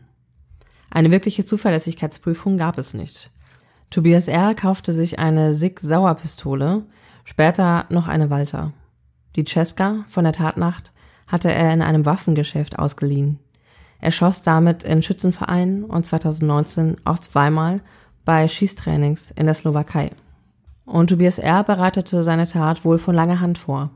Eine 0.90 1.10
wirkliche 1.10 1.44
Zuverlässigkeitsprüfung 1.44 2.58
gab 2.58 2.78
es 2.78 2.94
nicht. 2.94 3.30
Tobias 3.90 4.28
R. 4.28 4.54
kaufte 4.54 4.92
sich 4.92 5.18
eine 5.18 5.52
Sig 5.52 5.80
Sauer 5.80 6.14
Pistole, 6.14 6.84
Später 7.24 7.86
noch 7.88 8.06
eine 8.06 8.28
Walter. 8.28 8.72
Die 9.34 9.44
Cesca 9.44 10.04
von 10.08 10.24
der 10.24 10.34
Tatnacht 10.34 10.92
hatte 11.26 11.50
er 11.50 11.72
in 11.72 11.82
einem 11.82 12.04
Waffengeschäft 12.04 12.78
ausgeliehen. 12.78 13.38
Er 13.98 14.12
schoss 14.12 14.42
damit 14.42 14.84
in 14.84 15.02
Schützenvereinen 15.02 15.84
und 15.84 16.04
2019 16.04 16.98
auch 17.04 17.18
zweimal 17.18 17.80
bei 18.26 18.46
Schießtrainings 18.46 19.30
in 19.30 19.46
der 19.46 19.54
Slowakei. 19.54 20.10
Und 20.84 21.10
Tobias 21.10 21.38
R. 21.38 21.64
bereitete 21.64 22.22
seine 22.22 22.46
Tat 22.46 22.84
wohl 22.84 22.98
von 22.98 23.14
langer 23.14 23.40
Hand 23.40 23.58
vor. 23.58 23.90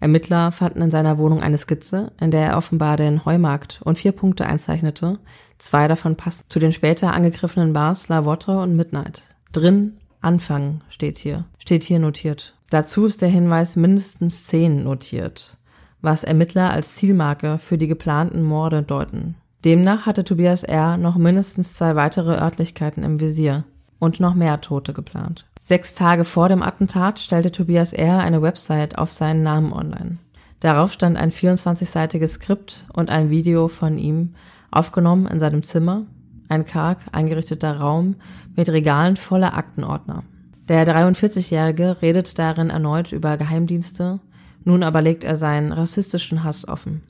Ermittler 0.00 0.50
fanden 0.50 0.82
in 0.82 0.90
seiner 0.90 1.16
Wohnung 1.16 1.40
eine 1.40 1.58
Skizze, 1.58 2.12
in 2.20 2.32
der 2.32 2.44
er 2.48 2.56
offenbar 2.56 2.96
den 2.96 3.24
Heumarkt 3.24 3.80
und 3.84 3.98
vier 3.98 4.12
Punkte 4.12 4.46
einzeichnete. 4.46 5.20
Zwei 5.58 5.86
davon 5.86 6.16
passen 6.16 6.44
zu 6.48 6.58
den 6.58 6.72
später 6.72 7.12
angegriffenen 7.12 7.72
Bars 7.72 8.08
La 8.08 8.24
Votre 8.24 8.58
und 8.60 8.74
Midnight. 8.74 9.22
Drin 9.52 9.98
Anfang 10.20 10.80
steht 10.88 11.18
hier, 11.18 11.44
steht 11.58 11.84
hier 11.84 11.98
notiert. 11.98 12.54
Dazu 12.70 13.06
ist 13.06 13.22
der 13.22 13.28
Hinweis 13.28 13.76
mindestens 13.76 14.46
zehn 14.46 14.82
notiert, 14.82 15.56
was 16.00 16.24
Ermittler 16.24 16.70
als 16.70 16.96
Zielmarke 16.96 17.58
für 17.58 17.78
die 17.78 17.88
geplanten 17.88 18.42
Morde 18.42 18.82
deuten. 18.82 19.36
Demnach 19.64 20.06
hatte 20.06 20.24
Tobias 20.24 20.64
R. 20.64 20.96
noch 20.96 21.16
mindestens 21.16 21.74
zwei 21.74 21.94
weitere 21.94 22.32
Örtlichkeiten 22.32 23.04
im 23.04 23.20
Visier 23.20 23.64
und 23.98 24.18
noch 24.18 24.34
mehr 24.34 24.60
Tote 24.60 24.92
geplant. 24.92 25.46
Sechs 25.64 25.94
Tage 25.94 26.24
vor 26.24 26.48
dem 26.48 26.60
Attentat 26.60 27.20
stellte 27.20 27.52
Tobias 27.52 27.92
R. 27.92 28.18
eine 28.18 28.42
Website 28.42 28.98
auf 28.98 29.12
seinen 29.12 29.44
Namen 29.44 29.72
online. 29.72 30.18
Darauf 30.58 30.92
stand 30.92 31.16
ein 31.16 31.30
24-seitiges 31.30 32.34
Skript 32.34 32.84
und 32.92 33.10
ein 33.10 33.30
Video 33.30 33.68
von 33.68 33.96
ihm, 33.96 34.34
aufgenommen 34.72 35.28
in 35.28 35.38
seinem 35.38 35.62
Zimmer, 35.62 36.06
ein 36.48 36.64
karg 36.64 36.98
eingerichteter 37.12 37.78
Raum 37.78 38.16
mit 38.56 38.68
Regalen 38.68 39.16
voller 39.16 39.54
Aktenordner. 39.54 40.24
Der 40.68 40.84
43-Jährige 40.84 42.02
redet 42.02 42.38
darin 42.40 42.70
erneut 42.70 43.12
über 43.12 43.36
Geheimdienste, 43.36 44.18
nun 44.64 44.82
aber 44.82 45.00
legt 45.00 45.22
er 45.22 45.36
seinen 45.36 45.70
rassistischen 45.70 46.42
Hass 46.42 46.66
offen. 46.66 47.02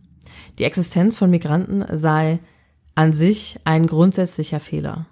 Die 0.58 0.64
Existenz 0.64 1.16
von 1.16 1.30
Migranten 1.30 1.84
sei 1.98 2.40
An 2.94 3.14
sich 3.14 3.58
ein 3.64 3.86
grundsätzlicher 3.86 4.60
Fehler. 4.60 5.06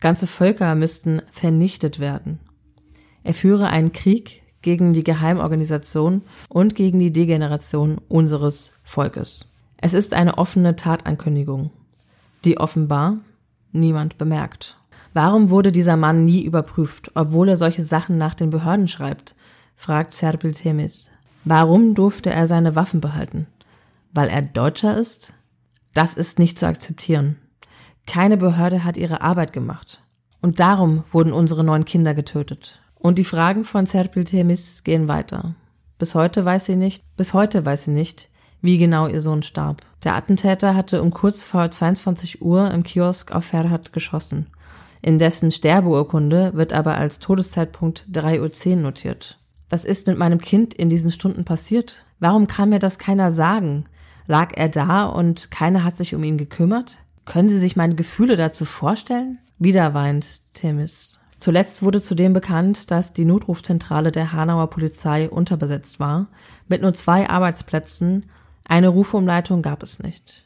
Ganze 0.00 0.26
Völker 0.26 0.74
müssten 0.74 1.20
vernichtet 1.30 2.00
werden. 2.00 2.40
Er 3.26 3.34
führe 3.34 3.66
einen 3.66 3.90
Krieg 3.92 4.44
gegen 4.62 4.94
die 4.94 5.02
Geheimorganisation 5.02 6.22
und 6.48 6.76
gegen 6.76 7.00
die 7.00 7.12
Degeneration 7.12 8.00
unseres 8.06 8.70
Volkes. 8.84 9.48
Es 9.78 9.94
ist 9.94 10.14
eine 10.14 10.38
offene 10.38 10.76
Tatankündigung, 10.76 11.70
die 12.44 12.58
offenbar 12.58 13.16
niemand 13.72 14.16
bemerkt. 14.16 14.76
Warum 15.12 15.50
wurde 15.50 15.72
dieser 15.72 15.96
Mann 15.96 16.22
nie 16.22 16.44
überprüft, 16.44 17.10
obwohl 17.16 17.48
er 17.48 17.56
solche 17.56 17.84
Sachen 17.84 18.16
nach 18.16 18.34
den 18.34 18.50
Behörden 18.50 18.86
schreibt? 18.86 19.34
fragt 19.74 20.14
Serpil 20.14 20.54
Temis. 20.54 21.10
Warum 21.44 21.96
durfte 21.96 22.30
er 22.30 22.46
seine 22.46 22.76
Waffen 22.76 23.00
behalten? 23.00 23.48
Weil 24.12 24.28
er 24.28 24.42
Deutscher 24.42 24.96
ist? 24.96 25.32
Das 25.94 26.14
ist 26.14 26.38
nicht 26.38 26.60
zu 26.60 26.66
akzeptieren. 26.66 27.38
Keine 28.06 28.36
Behörde 28.36 28.84
hat 28.84 28.96
ihre 28.96 29.20
Arbeit 29.20 29.52
gemacht. 29.52 30.04
Und 30.40 30.60
darum 30.60 31.02
wurden 31.10 31.32
unsere 31.32 31.64
neun 31.64 31.84
Kinder 31.84 32.14
getötet. 32.14 32.80
Und 33.06 33.18
die 33.18 33.24
Fragen 33.24 33.62
von 33.62 33.86
Serpil 33.86 34.24
Temis 34.24 34.82
gehen 34.82 35.06
weiter. 35.06 35.54
Bis 35.96 36.16
heute 36.16 36.44
weiß 36.44 36.64
sie 36.64 36.74
nicht, 36.74 37.04
bis 37.16 37.34
heute 37.34 37.64
weiß 37.64 37.84
sie 37.84 37.92
nicht, 37.92 38.28
wie 38.62 38.78
genau 38.78 39.06
ihr 39.06 39.20
Sohn 39.20 39.44
starb. 39.44 39.82
Der 40.02 40.16
Attentäter 40.16 40.74
hatte 40.74 41.00
um 41.00 41.12
kurz 41.12 41.44
vor 41.44 41.70
22 41.70 42.42
Uhr 42.42 42.68
im 42.72 42.82
Kiosk 42.82 43.30
auf 43.30 43.44
Ferhat 43.44 43.92
geschossen. 43.92 44.48
In 45.02 45.20
dessen 45.20 45.52
Sterbeurkunde 45.52 46.54
wird 46.54 46.72
aber 46.72 46.96
als 46.96 47.20
Todeszeitpunkt 47.20 48.06
3.10 48.12 48.70
Uhr 48.70 48.76
notiert. 48.78 49.38
Was 49.70 49.84
ist 49.84 50.08
mit 50.08 50.18
meinem 50.18 50.40
Kind 50.40 50.74
in 50.74 50.90
diesen 50.90 51.12
Stunden 51.12 51.44
passiert? 51.44 52.04
Warum 52.18 52.48
kann 52.48 52.70
mir 52.70 52.80
das 52.80 52.98
keiner 52.98 53.30
sagen? 53.30 53.84
Lag 54.26 54.50
er 54.56 54.68
da 54.68 55.04
und 55.04 55.52
keiner 55.52 55.84
hat 55.84 55.96
sich 55.96 56.16
um 56.16 56.24
ihn 56.24 56.38
gekümmert? 56.38 56.98
Können 57.24 57.48
Sie 57.48 57.60
sich 57.60 57.76
meine 57.76 57.94
Gefühle 57.94 58.34
dazu 58.34 58.64
vorstellen? 58.64 59.38
Wieder 59.60 59.94
weint 59.94 60.40
Themis. 60.54 61.20
Zuletzt 61.38 61.82
wurde 61.82 62.00
zudem 62.00 62.32
bekannt, 62.32 62.90
dass 62.90 63.12
die 63.12 63.24
Notrufzentrale 63.24 64.10
der 64.10 64.32
Hanauer 64.32 64.70
Polizei 64.70 65.28
unterbesetzt 65.28 66.00
war. 66.00 66.28
Mit 66.68 66.82
nur 66.82 66.94
zwei 66.94 67.28
Arbeitsplätzen 67.28 68.26
eine 68.64 68.88
Rufumleitung 68.88 69.62
gab 69.62 69.82
es 69.82 70.02
nicht. 70.02 70.44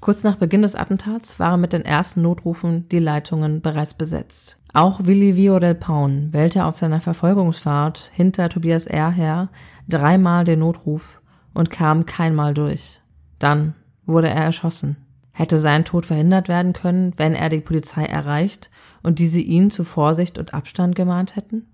Kurz 0.00 0.24
nach 0.24 0.34
Beginn 0.36 0.62
des 0.62 0.74
Attentats 0.74 1.38
waren 1.38 1.60
mit 1.60 1.72
den 1.72 1.84
ersten 1.84 2.22
Notrufen 2.22 2.88
die 2.88 2.98
Leitungen 2.98 3.60
bereits 3.60 3.94
besetzt. 3.94 4.58
Auch 4.72 5.04
Willi 5.04 5.36
Vio 5.36 5.60
del 5.60 5.76
Paun 5.76 6.32
wählte 6.32 6.64
auf 6.64 6.76
seiner 6.76 7.00
Verfolgungsfahrt 7.00 8.10
hinter 8.12 8.48
Tobias 8.48 8.88
R. 8.88 9.10
her 9.10 9.48
dreimal 9.88 10.44
den 10.44 10.58
Notruf 10.60 11.22
und 11.54 11.70
kam 11.70 12.06
keinmal 12.06 12.54
durch. 12.54 13.00
Dann 13.38 13.74
wurde 14.06 14.28
er 14.28 14.42
erschossen. 14.42 14.96
Hätte 15.32 15.58
sein 15.58 15.84
Tod 15.84 16.06
verhindert 16.06 16.48
werden 16.48 16.72
können, 16.72 17.12
wenn 17.16 17.34
er 17.34 17.48
die 17.48 17.60
Polizei 17.60 18.04
erreicht 18.04 18.70
und 19.02 19.18
diese 19.18 19.40
ihn 19.40 19.70
zu 19.70 19.84
Vorsicht 19.84 20.38
und 20.38 20.54
Abstand 20.54 20.94
gemahnt 20.94 21.36
hätten? 21.36 21.66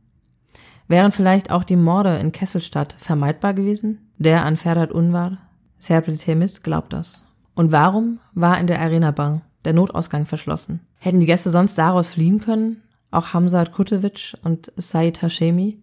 Wären 0.87 1.13
vielleicht 1.13 1.51
auch 1.51 1.65
die 1.65 1.77
Morde 1.77 2.17
in 2.19 2.33
Kesselstadt 2.33 2.97
vermeidbar 2.99 3.55
gewesen? 3.55 4.11
Der 4.17 4.45
an 4.45 4.57
Ferhat 4.57 4.91
Unvar 4.91 5.39
Serpil 5.79 6.19
glaubt 6.63 6.93
das. 6.93 7.27
Und 7.55 7.73
warum 7.73 8.21
war 8.35 8.59
in 8.59 8.67
der 8.67 8.81
Arena 8.81 9.11
Bar 9.11 9.43
der 9.65 9.73
Notausgang 9.73 10.27
verschlossen? 10.27 10.81
Hätten 10.99 11.21
die 11.21 11.27
Gäste 11.27 11.51
sonst 11.51 11.77
daraus 11.77 12.11
fliehen 12.11 12.41
können? 12.41 12.83
Auch 13.11 13.33
Hamzat 13.33 13.73
Kutevic 13.73 14.37
und 14.43 14.73
Said 14.77 15.23
Hashemi? 15.23 15.83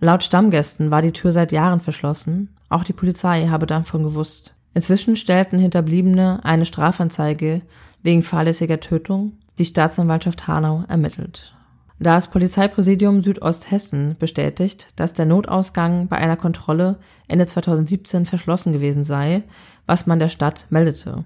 Laut 0.00 0.22
Stammgästen 0.22 0.90
war 0.90 1.02
die 1.02 1.12
Tür 1.12 1.32
seit 1.32 1.52
Jahren 1.52 1.80
verschlossen. 1.80 2.56
Auch 2.68 2.84
die 2.84 2.92
Polizei 2.92 3.48
habe 3.48 3.66
davon 3.66 4.02
gewusst. 4.02 4.54
Inzwischen 4.74 5.16
stellten 5.16 5.58
Hinterbliebene 5.58 6.40
eine 6.44 6.66
Strafanzeige 6.66 7.62
wegen 8.02 8.22
fahrlässiger 8.22 8.80
Tötung. 8.80 9.38
Die 9.58 9.64
Staatsanwaltschaft 9.64 10.48
Hanau 10.48 10.84
ermittelt. 10.88 11.54
Das 12.00 12.28
Polizeipräsidium 12.28 13.22
Südosthessen 13.22 14.16
bestätigt, 14.18 14.92
dass 14.96 15.12
der 15.12 15.26
Notausgang 15.26 16.08
bei 16.08 16.16
einer 16.16 16.36
Kontrolle 16.36 16.98
Ende 17.28 17.46
2017 17.46 18.26
verschlossen 18.26 18.72
gewesen 18.72 19.04
sei, 19.04 19.44
was 19.86 20.06
man 20.06 20.18
der 20.18 20.28
Stadt 20.28 20.66
meldete. 20.70 21.24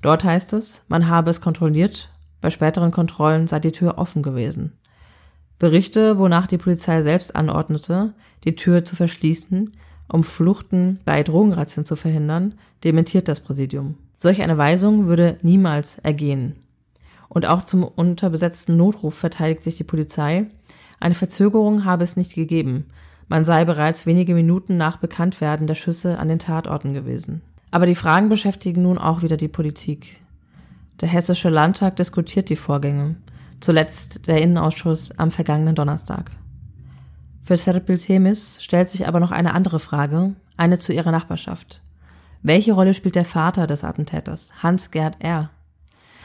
Dort 0.00 0.24
heißt 0.24 0.54
es, 0.54 0.82
man 0.88 1.08
habe 1.08 1.28
es 1.28 1.42
kontrolliert, 1.42 2.10
bei 2.40 2.48
späteren 2.48 2.90
Kontrollen 2.90 3.46
sei 3.46 3.60
die 3.60 3.72
Tür 3.72 3.98
offen 3.98 4.22
gewesen. 4.22 4.78
Berichte, 5.58 6.18
wonach 6.18 6.46
die 6.46 6.56
Polizei 6.56 7.02
selbst 7.02 7.36
anordnete, 7.36 8.14
die 8.44 8.54
Tür 8.54 8.82
zu 8.86 8.96
verschließen, 8.96 9.76
um 10.12 10.24
Fluchten 10.24 11.00
bei 11.04 11.22
Drogenrazzien 11.22 11.86
zu 11.86 11.96
verhindern, 11.96 12.54
dementiert 12.84 13.28
das 13.28 13.40
Präsidium. 13.40 13.96
Solch 14.16 14.42
eine 14.42 14.58
Weisung 14.58 15.06
würde 15.06 15.38
niemals 15.42 15.98
ergehen. 15.98 16.56
Und 17.28 17.46
auch 17.46 17.64
zum 17.64 17.84
unterbesetzten 17.84 18.76
Notruf 18.76 19.14
verteidigt 19.14 19.62
sich 19.62 19.76
die 19.76 19.84
Polizei. 19.84 20.46
Eine 20.98 21.14
Verzögerung 21.14 21.84
habe 21.84 22.02
es 22.02 22.16
nicht 22.16 22.34
gegeben. 22.34 22.86
Man 23.28 23.44
sei 23.44 23.64
bereits 23.64 24.06
wenige 24.06 24.34
Minuten 24.34 24.76
nach 24.76 24.96
Bekanntwerden 24.96 25.68
der 25.68 25.76
Schüsse 25.76 26.18
an 26.18 26.28
den 26.28 26.40
Tatorten 26.40 26.92
gewesen. 26.92 27.42
Aber 27.70 27.86
die 27.86 27.94
Fragen 27.94 28.28
beschäftigen 28.28 28.82
nun 28.82 28.98
auch 28.98 29.22
wieder 29.22 29.36
die 29.36 29.48
Politik. 29.48 30.20
Der 31.00 31.08
Hessische 31.08 31.48
Landtag 31.48 31.96
diskutiert 31.96 32.50
die 32.50 32.56
Vorgänge. 32.56 33.14
Zuletzt 33.60 34.26
der 34.26 34.42
Innenausschuss 34.42 35.16
am 35.16 35.30
vergangenen 35.30 35.76
Donnerstag. 35.76 36.32
Für 37.50 37.56
Serpil 37.56 37.98
Temis 37.98 38.62
stellt 38.62 38.90
sich 38.90 39.08
aber 39.08 39.18
noch 39.18 39.32
eine 39.32 39.54
andere 39.54 39.80
Frage, 39.80 40.36
eine 40.56 40.78
zu 40.78 40.92
ihrer 40.92 41.10
Nachbarschaft. 41.10 41.82
Welche 42.44 42.74
Rolle 42.74 42.94
spielt 42.94 43.16
der 43.16 43.24
Vater 43.24 43.66
des 43.66 43.82
Attentäters, 43.82 44.52
Hans-Gerd 44.62 45.16
R.? 45.18 45.50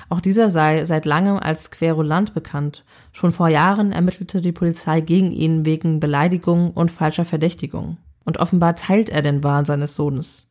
Auch 0.07 0.19
dieser 0.19 0.51
sei 0.51 0.85
seit 0.85 1.05
langem 1.05 1.39
als 1.39 1.71
Querulant 1.71 2.35
bekannt. 2.35 2.85
Schon 3.11 3.31
vor 3.31 3.47
Jahren 3.47 3.91
ermittelte 3.91 4.39
die 4.39 4.51
Polizei 4.51 5.01
gegen 5.01 5.31
ihn 5.31 5.65
wegen 5.65 5.99
Beleidigung 5.99 6.69
und 6.69 6.91
falscher 6.91 7.25
Verdächtigung. 7.25 7.97
Und 8.23 8.37
offenbar 8.37 8.75
teilt 8.75 9.09
er 9.09 9.23
den 9.23 9.43
Wahn 9.43 9.65
seines 9.65 9.95
Sohnes. 9.95 10.47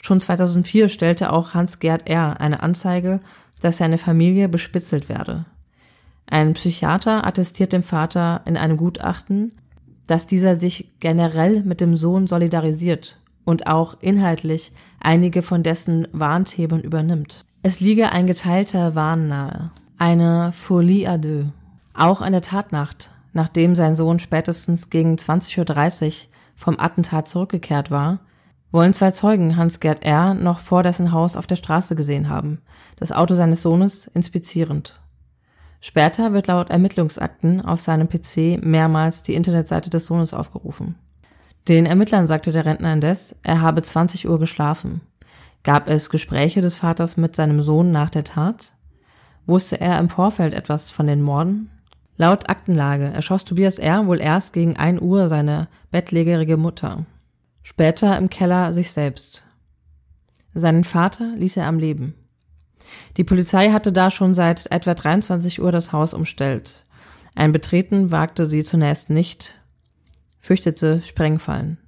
Schon 0.00 0.20
2004 0.20 0.88
stellte 0.88 1.32
auch 1.32 1.52
Hans-Gerd 1.52 2.08
R. 2.08 2.40
eine 2.40 2.62
Anzeige, 2.62 3.18
dass 3.60 3.78
seine 3.78 3.98
Familie 3.98 4.48
bespitzelt 4.48 5.08
werde. 5.08 5.46
Ein 6.26 6.52
Psychiater 6.52 7.26
attestiert 7.26 7.72
dem 7.72 7.82
Vater 7.82 8.42
in 8.44 8.56
einem 8.56 8.76
Gutachten, 8.76 9.58
dass 10.06 10.26
dieser 10.26 10.58
sich 10.58 10.92
generell 11.00 11.62
mit 11.62 11.80
dem 11.80 11.96
Sohn 11.96 12.26
solidarisiert 12.26 13.18
und 13.44 13.66
auch 13.66 13.96
inhaltlich 14.00 14.72
einige 15.00 15.42
von 15.42 15.62
dessen 15.62 16.08
Warnthemen 16.12 16.80
übernimmt. 16.80 17.44
Es 17.62 17.80
liege 17.80 18.12
ein 18.12 18.26
geteilter 18.26 18.94
Wahn 18.94 19.28
nahe, 19.28 19.70
eine 19.98 20.52
folie 20.52 21.08
à 21.08 21.18
deux. 21.18 21.46
Auch 21.94 22.20
an 22.20 22.32
der 22.32 22.42
Tatnacht, 22.42 23.10
nachdem 23.32 23.74
sein 23.74 23.94
Sohn 23.94 24.18
spätestens 24.18 24.90
gegen 24.90 25.16
20.30 25.16 26.06
Uhr 26.06 26.12
vom 26.56 26.78
Attentat 26.78 27.28
zurückgekehrt 27.28 27.90
war, 27.90 28.20
wollen 28.72 28.94
zwei 28.94 29.10
Zeugen 29.10 29.56
Hans-Gerd 29.56 30.02
R. 30.02 30.34
noch 30.34 30.60
vor 30.60 30.82
dessen 30.82 31.12
Haus 31.12 31.36
auf 31.36 31.46
der 31.46 31.56
Straße 31.56 31.94
gesehen 31.94 32.28
haben, 32.28 32.62
das 32.96 33.12
Auto 33.12 33.34
seines 33.34 33.62
Sohnes 33.62 34.10
inspizierend. 34.14 35.01
Später 35.84 36.32
wird 36.32 36.46
laut 36.46 36.70
Ermittlungsakten 36.70 37.60
auf 37.60 37.80
seinem 37.80 38.08
PC 38.08 38.64
mehrmals 38.64 39.24
die 39.24 39.34
Internetseite 39.34 39.90
des 39.90 40.06
Sohnes 40.06 40.32
aufgerufen. 40.32 40.94
Den 41.66 41.86
Ermittlern 41.86 42.28
sagte 42.28 42.52
der 42.52 42.64
Rentner 42.64 42.92
indes, 42.92 43.34
er 43.42 43.60
habe 43.60 43.82
20 43.82 44.28
Uhr 44.28 44.38
geschlafen. 44.38 45.00
Gab 45.64 45.88
es 45.88 46.08
Gespräche 46.08 46.60
des 46.60 46.76
Vaters 46.76 47.16
mit 47.16 47.34
seinem 47.34 47.62
Sohn 47.62 47.90
nach 47.90 48.10
der 48.10 48.22
Tat? 48.22 48.72
Wusste 49.44 49.80
er 49.80 49.98
im 49.98 50.08
Vorfeld 50.08 50.54
etwas 50.54 50.92
von 50.92 51.08
den 51.08 51.20
Morden? 51.20 51.68
Laut 52.16 52.48
Aktenlage 52.48 53.06
erschoss 53.12 53.44
Tobias 53.44 53.80
R. 53.80 54.06
wohl 54.06 54.20
erst 54.20 54.52
gegen 54.52 54.76
ein 54.76 55.02
Uhr 55.02 55.28
seine 55.28 55.66
bettlägerige 55.90 56.56
Mutter. 56.56 57.06
Später 57.64 58.16
im 58.16 58.30
Keller 58.30 58.72
sich 58.72 58.92
selbst. 58.92 59.44
Seinen 60.54 60.84
Vater 60.84 61.34
ließ 61.36 61.56
er 61.56 61.66
am 61.66 61.80
Leben. 61.80 62.14
Die 63.16 63.24
Polizei 63.24 63.70
hatte 63.70 63.92
da 63.92 64.10
schon 64.10 64.34
seit 64.34 64.70
etwa 64.70 64.94
23 64.94 65.60
Uhr 65.62 65.72
das 65.72 65.92
Haus 65.92 66.14
umstellt. 66.14 66.84
Ein 67.34 67.52
Betreten 67.52 68.10
wagte 68.10 68.46
sie 68.46 68.64
zunächst 68.64 69.10
nicht, 69.10 69.58
fürchtete 70.38 71.00
Sprengfallen. 71.00 71.78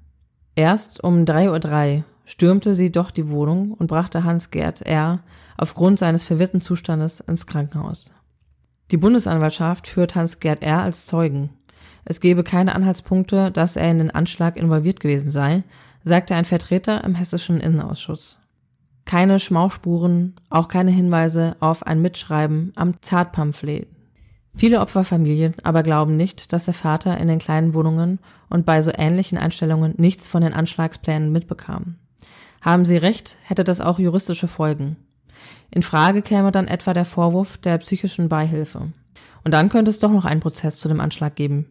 Erst 0.55 1.03
um 1.03 1.25
3.03 1.25 1.99
Uhr 1.99 2.05
stürmte 2.25 2.75
sie 2.75 2.91
doch 2.91 3.11
die 3.11 3.29
Wohnung 3.29 3.73
und 3.73 3.89
brachte 3.89 4.25
Hans-Gerd 4.25 4.83
R. 4.83 5.21
aufgrund 5.57 5.99
seines 5.99 6.25
verwirrten 6.25 6.61
Zustandes 6.61 7.21
ins 7.21 7.47
Krankenhaus. 7.47 8.13
Die 8.91 8.97
Bundesanwaltschaft 8.97 9.89
führt 9.89 10.15
Hans-Gerd 10.15 10.63
R. 10.63 10.83
als 10.83 11.07
Zeugen. 11.07 11.51
Es 12.05 12.21
gebe 12.21 12.45
keine 12.45 12.75
Anhaltspunkte, 12.75 13.51
dass 13.51 13.77
er 13.77 13.91
in 13.91 13.99
den 13.99 14.11
Anschlag 14.11 14.57
involviert 14.57 15.01
gewesen 15.01 15.31
sei, 15.31 15.65
sagte 16.05 16.35
ein 16.35 16.45
Vertreter 16.45 17.03
im 17.03 17.15
hessischen 17.15 17.61
Innenausschuss. 17.61 18.39
Keine 19.05 19.39
Schmauchspuren, 19.39 20.35
auch 20.49 20.69
keine 20.69 20.91
Hinweise 20.91 21.57
auf 21.61 21.87
ein 21.87 22.01
Mitschreiben 22.01 22.73
am 22.75 23.01
Zartpamphlet. 23.03 23.89
Viele 24.57 24.81
Opferfamilien 24.81 25.55
aber 25.63 25.83
glauben 25.83 26.17
nicht, 26.17 26.53
dass 26.53 26.65
der 26.65 26.75
Vater 26.75 27.19
in 27.19 27.29
den 27.29 27.41
kleinen 27.41 27.75
Wohnungen 27.75 28.21
und 28.49 28.65
bei 28.65 28.83
so 28.83 28.93
ähnlichen 28.97 29.37
Einstellungen 29.37 29.95
nichts 29.99 30.29
von 30.29 30.43
den 30.43 30.55
Anschlagsplänen 30.55 31.33
mitbekam. 31.33 31.97
Haben 32.63 32.85
sie 32.85 32.97
recht, 32.97 33.37
hätte 33.43 33.65
das 33.65 33.81
auch 33.81 33.99
juristische 33.99 34.49
Folgen. 34.49 34.97
In 35.71 35.83
Frage 35.83 36.23
käme 36.23 36.53
dann 36.53 36.69
etwa 36.69 36.95
der 36.95 37.05
Vorwurf 37.05 37.59
der 37.59 37.79
psychischen 37.79 38.29
Beihilfe. 38.29 38.93
Und 39.43 39.53
dann 39.53 39.69
könnte 39.69 39.91
es 39.91 39.99
doch 39.99 40.11
noch 40.11 40.25
einen 40.25 40.41
Prozess 40.41 40.79
zu 40.79 40.89
dem 40.89 41.01
Anschlag 41.01 41.35
geben. 41.35 41.67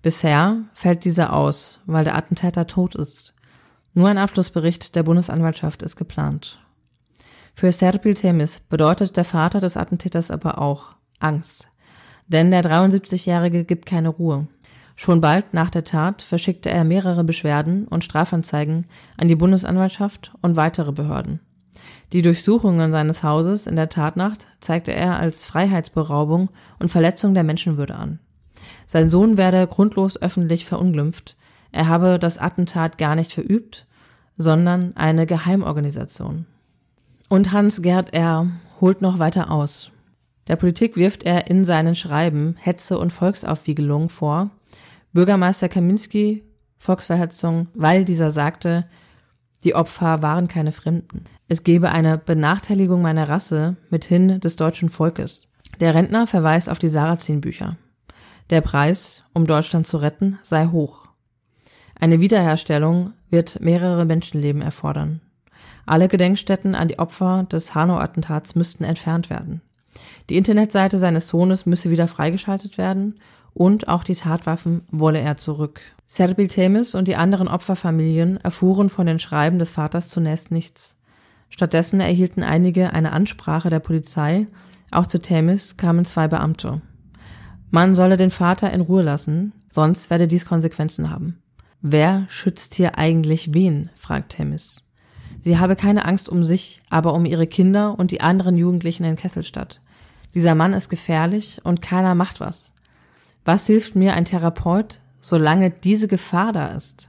Bisher 0.00 0.58
fällt 0.72 1.04
dieser 1.04 1.32
aus, 1.32 1.80
weil 1.86 2.04
der 2.04 2.16
Attentäter 2.16 2.66
tot 2.66 2.94
ist. 2.94 3.34
Nur 3.94 4.08
ein 4.08 4.16
Abschlussbericht 4.16 4.94
der 4.94 5.02
Bundesanwaltschaft 5.02 5.82
ist 5.82 5.96
geplant. 5.96 6.58
Für 7.58 7.72
Serpil 7.72 8.14
Temis 8.14 8.60
bedeutet 8.60 9.16
der 9.16 9.24
Vater 9.24 9.58
des 9.58 9.76
Attentäters 9.76 10.30
aber 10.30 10.58
auch 10.58 10.94
Angst. 11.18 11.68
Denn 12.28 12.52
der 12.52 12.62
73-Jährige 12.62 13.64
gibt 13.64 13.84
keine 13.84 14.10
Ruhe. 14.10 14.46
Schon 14.94 15.20
bald 15.20 15.54
nach 15.54 15.68
der 15.68 15.82
Tat 15.82 16.22
verschickte 16.22 16.70
er 16.70 16.84
mehrere 16.84 17.24
Beschwerden 17.24 17.88
und 17.88 18.04
Strafanzeigen 18.04 18.86
an 19.16 19.26
die 19.26 19.34
Bundesanwaltschaft 19.34 20.32
und 20.40 20.54
weitere 20.54 20.92
Behörden. 20.92 21.40
Die 22.12 22.22
Durchsuchungen 22.22 22.92
seines 22.92 23.24
Hauses 23.24 23.66
in 23.66 23.74
der 23.74 23.88
Tatnacht 23.88 24.46
zeigte 24.60 24.92
er 24.92 25.18
als 25.18 25.44
Freiheitsberaubung 25.44 26.50
und 26.78 26.92
Verletzung 26.92 27.34
der 27.34 27.42
Menschenwürde 27.42 27.96
an. 27.96 28.20
Sein 28.86 29.08
Sohn 29.08 29.36
werde 29.36 29.66
grundlos 29.66 30.16
öffentlich 30.16 30.64
verunglimpft, 30.64 31.36
er 31.72 31.88
habe 31.88 32.20
das 32.20 32.38
Attentat 32.38 32.98
gar 32.98 33.16
nicht 33.16 33.32
verübt, 33.32 33.88
sondern 34.36 34.96
eine 34.96 35.26
Geheimorganisation. 35.26 36.46
Und 37.28 37.52
Hans-Gerd 37.52 38.14
R. 38.14 38.48
holt 38.80 39.02
noch 39.02 39.18
weiter 39.18 39.50
aus. 39.50 39.90
Der 40.46 40.56
Politik 40.56 40.96
wirft 40.96 41.24
er 41.24 41.48
in 41.48 41.64
seinen 41.64 41.94
Schreiben 41.94 42.56
Hetze 42.58 42.98
und 42.98 43.12
Volksaufwiegelung 43.12 44.08
vor. 44.08 44.50
Bürgermeister 45.12 45.68
Kaminski 45.68 46.42
Volksverhetzung, 46.78 47.68
weil 47.74 48.04
dieser 48.04 48.30
sagte, 48.30 48.86
die 49.64 49.74
Opfer 49.74 50.22
waren 50.22 50.48
keine 50.48 50.72
Fremden. 50.72 51.24
Es 51.48 51.64
gebe 51.64 51.90
eine 51.90 52.16
Benachteiligung 52.16 53.02
meiner 53.02 53.28
Rasse 53.28 53.76
mithin 53.90 54.40
des 54.40 54.56
deutschen 54.56 54.88
Volkes. 54.88 55.48
Der 55.80 55.94
Rentner 55.94 56.26
verweist 56.26 56.70
auf 56.70 56.78
die 56.78 56.88
Sarrazin-Bücher. 56.88 57.76
Der 58.50 58.60
Preis, 58.60 59.24
um 59.34 59.46
Deutschland 59.46 59.86
zu 59.86 59.98
retten, 59.98 60.38
sei 60.42 60.66
hoch. 60.68 61.08
Eine 61.98 62.20
Wiederherstellung 62.20 63.12
wird 63.28 63.60
mehrere 63.60 64.04
Menschenleben 64.04 64.62
erfordern. 64.62 65.20
Alle 65.88 66.08
Gedenkstätten 66.08 66.74
an 66.74 66.88
die 66.88 66.98
Opfer 66.98 67.46
des 67.50 67.74
Hanau-Attentats 67.74 68.54
müssten 68.54 68.84
entfernt 68.84 69.30
werden. 69.30 69.62
Die 70.28 70.36
Internetseite 70.36 70.98
seines 70.98 71.28
Sohnes 71.28 71.64
müsse 71.64 71.88
wieder 71.88 72.08
freigeschaltet 72.08 72.76
werden 72.76 73.18
und 73.54 73.88
auch 73.88 74.04
die 74.04 74.14
Tatwaffen 74.14 74.82
wolle 74.90 75.20
er 75.20 75.38
zurück. 75.38 75.80
Serbil 76.04 76.48
Temis 76.48 76.94
und 76.94 77.08
die 77.08 77.16
anderen 77.16 77.48
Opferfamilien 77.48 78.36
erfuhren 78.36 78.90
von 78.90 79.06
den 79.06 79.18
Schreiben 79.18 79.58
des 79.58 79.70
Vaters 79.70 80.08
zunächst 80.10 80.50
nichts. 80.50 81.00
Stattdessen 81.48 82.00
erhielten 82.00 82.42
einige 82.42 82.92
eine 82.92 83.12
Ansprache 83.12 83.70
der 83.70 83.80
Polizei, 83.80 84.46
auch 84.90 85.06
zu 85.06 85.22
Temis 85.22 85.78
kamen 85.78 86.04
zwei 86.04 86.28
Beamte. 86.28 86.82
Man 87.70 87.94
solle 87.94 88.18
den 88.18 88.30
Vater 88.30 88.70
in 88.74 88.82
Ruhe 88.82 89.02
lassen, 89.02 89.54
sonst 89.70 90.10
werde 90.10 90.28
dies 90.28 90.44
Konsequenzen 90.44 91.08
haben. 91.08 91.38
Wer 91.80 92.26
schützt 92.28 92.74
hier 92.74 92.98
eigentlich 92.98 93.54
wen? 93.54 93.88
fragt 93.96 94.32
Temis. 94.32 94.84
Sie 95.40 95.58
habe 95.58 95.76
keine 95.76 96.04
Angst 96.04 96.28
um 96.28 96.44
sich, 96.44 96.82
aber 96.90 97.14
um 97.14 97.24
ihre 97.24 97.46
Kinder 97.46 97.98
und 97.98 98.10
die 98.10 98.20
anderen 98.20 98.56
Jugendlichen 98.56 99.04
in 99.04 99.16
Kesselstadt. 99.16 99.80
Dieser 100.34 100.54
Mann 100.54 100.72
ist 100.72 100.88
gefährlich 100.88 101.60
und 101.64 101.82
keiner 101.82 102.14
macht 102.14 102.40
was. 102.40 102.72
Was 103.44 103.66
hilft 103.66 103.94
mir 103.94 104.14
ein 104.14 104.24
Therapeut, 104.24 105.00
solange 105.20 105.70
diese 105.70 106.08
Gefahr 106.08 106.52
da 106.52 106.68
ist? 106.68 107.08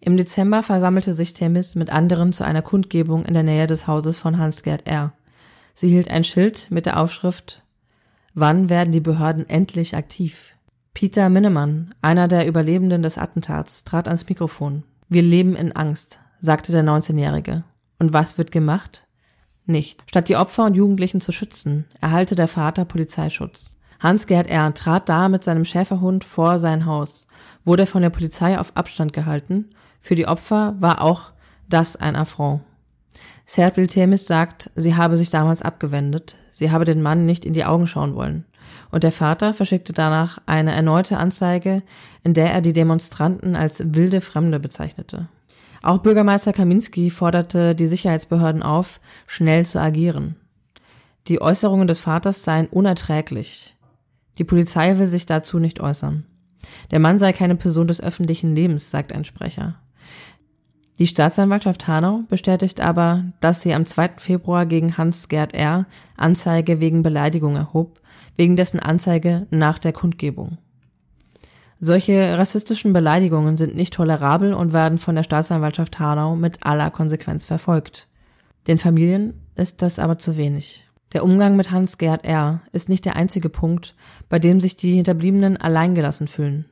Im 0.00 0.16
Dezember 0.16 0.62
versammelte 0.62 1.14
sich 1.14 1.32
Temis 1.32 1.74
mit 1.74 1.90
anderen 1.90 2.32
zu 2.32 2.44
einer 2.44 2.62
Kundgebung 2.62 3.24
in 3.24 3.34
der 3.34 3.42
Nähe 3.42 3.66
des 3.66 3.86
Hauses 3.86 4.18
von 4.18 4.38
Hans-Gerd 4.38 4.86
R. 4.86 5.12
Sie 5.74 5.88
hielt 5.88 6.10
ein 6.10 6.24
Schild 6.24 6.70
mit 6.70 6.86
der 6.86 7.00
Aufschrift 7.00 7.62
Wann 8.38 8.68
werden 8.68 8.92
die 8.92 9.00
Behörden 9.00 9.48
endlich 9.48 9.96
aktiv? 9.96 10.52
Peter 10.92 11.30
Minnemann, 11.30 11.94
einer 12.02 12.28
der 12.28 12.46
Überlebenden 12.46 13.02
des 13.02 13.16
Attentats, 13.16 13.82
trat 13.84 14.08
ans 14.08 14.28
Mikrofon. 14.28 14.82
Wir 15.08 15.22
leben 15.22 15.56
in 15.56 15.72
Angst, 15.72 16.20
sagte 16.46 16.72
der 16.72 16.84
19-Jährige. 16.84 17.64
Und 17.98 18.12
was 18.12 18.38
wird 18.38 18.52
gemacht? 18.52 19.06
Nicht. 19.66 20.04
Statt 20.06 20.28
die 20.28 20.36
Opfer 20.36 20.64
und 20.64 20.76
Jugendlichen 20.76 21.20
zu 21.20 21.32
schützen, 21.32 21.86
erhalte 22.00 22.36
der 22.36 22.46
Vater 22.46 22.84
Polizeischutz. 22.84 23.74
Hans-Gerd 23.98 24.46
R. 24.46 24.72
trat 24.74 25.08
da 25.08 25.28
mit 25.28 25.42
seinem 25.42 25.64
Schäferhund 25.64 26.22
vor 26.22 26.60
sein 26.60 26.86
Haus, 26.86 27.26
wurde 27.64 27.86
von 27.86 28.02
der 28.02 28.10
Polizei 28.10 28.58
auf 28.58 28.76
Abstand 28.76 29.12
gehalten. 29.12 29.70
Für 30.00 30.14
die 30.14 30.28
Opfer 30.28 30.76
war 30.78 31.02
auch 31.02 31.32
das 31.68 31.96
ein 31.96 32.14
Affront. 32.14 32.62
Serpil 33.44 33.88
Temis 33.88 34.26
sagt, 34.26 34.70
sie 34.76 34.94
habe 34.94 35.18
sich 35.18 35.30
damals 35.30 35.62
abgewendet, 35.62 36.36
sie 36.52 36.70
habe 36.70 36.84
den 36.84 37.02
Mann 37.02 37.26
nicht 37.26 37.44
in 37.44 37.54
die 37.54 37.64
Augen 37.64 37.86
schauen 37.86 38.14
wollen. 38.14 38.44
Und 38.92 39.02
der 39.02 39.12
Vater 39.12 39.52
verschickte 39.52 39.92
danach 39.92 40.38
eine 40.46 40.72
erneute 40.72 41.18
Anzeige, 41.18 41.82
in 42.22 42.34
der 42.34 42.52
er 42.52 42.60
die 42.60 42.72
Demonstranten 42.72 43.56
als 43.56 43.82
wilde 43.84 44.20
Fremde 44.20 44.60
bezeichnete. 44.60 45.28
Auch 45.86 45.98
Bürgermeister 45.98 46.52
Kaminski 46.52 47.10
forderte 47.10 47.76
die 47.76 47.86
Sicherheitsbehörden 47.86 48.64
auf, 48.64 48.98
schnell 49.28 49.64
zu 49.64 49.80
agieren. 49.80 50.34
Die 51.28 51.40
Äußerungen 51.40 51.86
des 51.86 52.00
Vaters 52.00 52.42
seien 52.42 52.66
unerträglich. 52.66 53.76
Die 54.38 54.42
Polizei 54.42 54.98
will 54.98 55.06
sich 55.06 55.26
dazu 55.26 55.60
nicht 55.60 55.78
äußern. 55.78 56.26
Der 56.90 56.98
Mann 56.98 57.18
sei 57.18 57.32
keine 57.32 57.54
Person 57.54 57.86
des 57.86 58.00
öffentlichen 58.00 58.56
Lebens, 58.56 58.90
sagt 58.90 59.12
ein 59.12 59.24
Sprecher. 59.24 59.76
Die 60.98 61.06
Staatsanwaltschaft 61.06 61.86
Hanau 61.86 62.22
bestätigt 62.28 62.80
aber, 62.80 63.26
dass 63.38 63.60
sie 63.60 63.72
am 63.72 63.86
2. 63.86 64.14
Februar 64.16 64.66
gegen 64.66 64.98
Hans-Gerd 64.98 65.54
R. 65.54 65.86
Anzeige 66.16 66.80
wegen 66.80 67.04
Beleidigung 67.04 67.54
erhob, 67.54 68.00
wegen 68.34 68.56
dessen 68.56 68.80
Anzeige 68.80 69.46
nach 69.50 69.78
der 69.78 69.92
Kundgebung. 69.92 70.58
Solche 71.78 72.38
rassistischen 72.38 72.92
Beleidigungen 72.92 73.56
sind 73.56 73.74
nicht 73.74 73.92
tolerabel 73.92 74.54
und 74.54 74.72
werden 74.72 74.98
von 74.98 75.14
der 75.14 75.22
Staatsanwaltschaft 75.22 75.98
Hanau 75.98 76.36
mit 76.36 76.64
aller 76.64 76.90
Konsequenz 76.90 77.46
verfolgt. 77.46 78.08
Den 78.66 78.78
Familien 78.78 79.34
ist 79.54 79.82
das 79.82 79.98
aber 79.98 80.18
zu 80.18 80.36
wenig. 80.36 80.84
Der 81.12 81.22
Umgang 81.22 81.56
mit 81.56 81.70
Hans-Gerd 81.70 82.24
R. 82.24 82.62
ist 82.72 82.88
nicht 82.88 83.04
der 83.04 83.16
einzige 83.16 83.48
Punkt, 83.48 83.94
bei 84.28 84.38
dem 84.38 84.60
sich 84.60 84.76
die 84.76 84.96
Hinterbliebenen 84.96 85.56
alleingelassen 85.56 86.28
fühlen. 86.28 86.66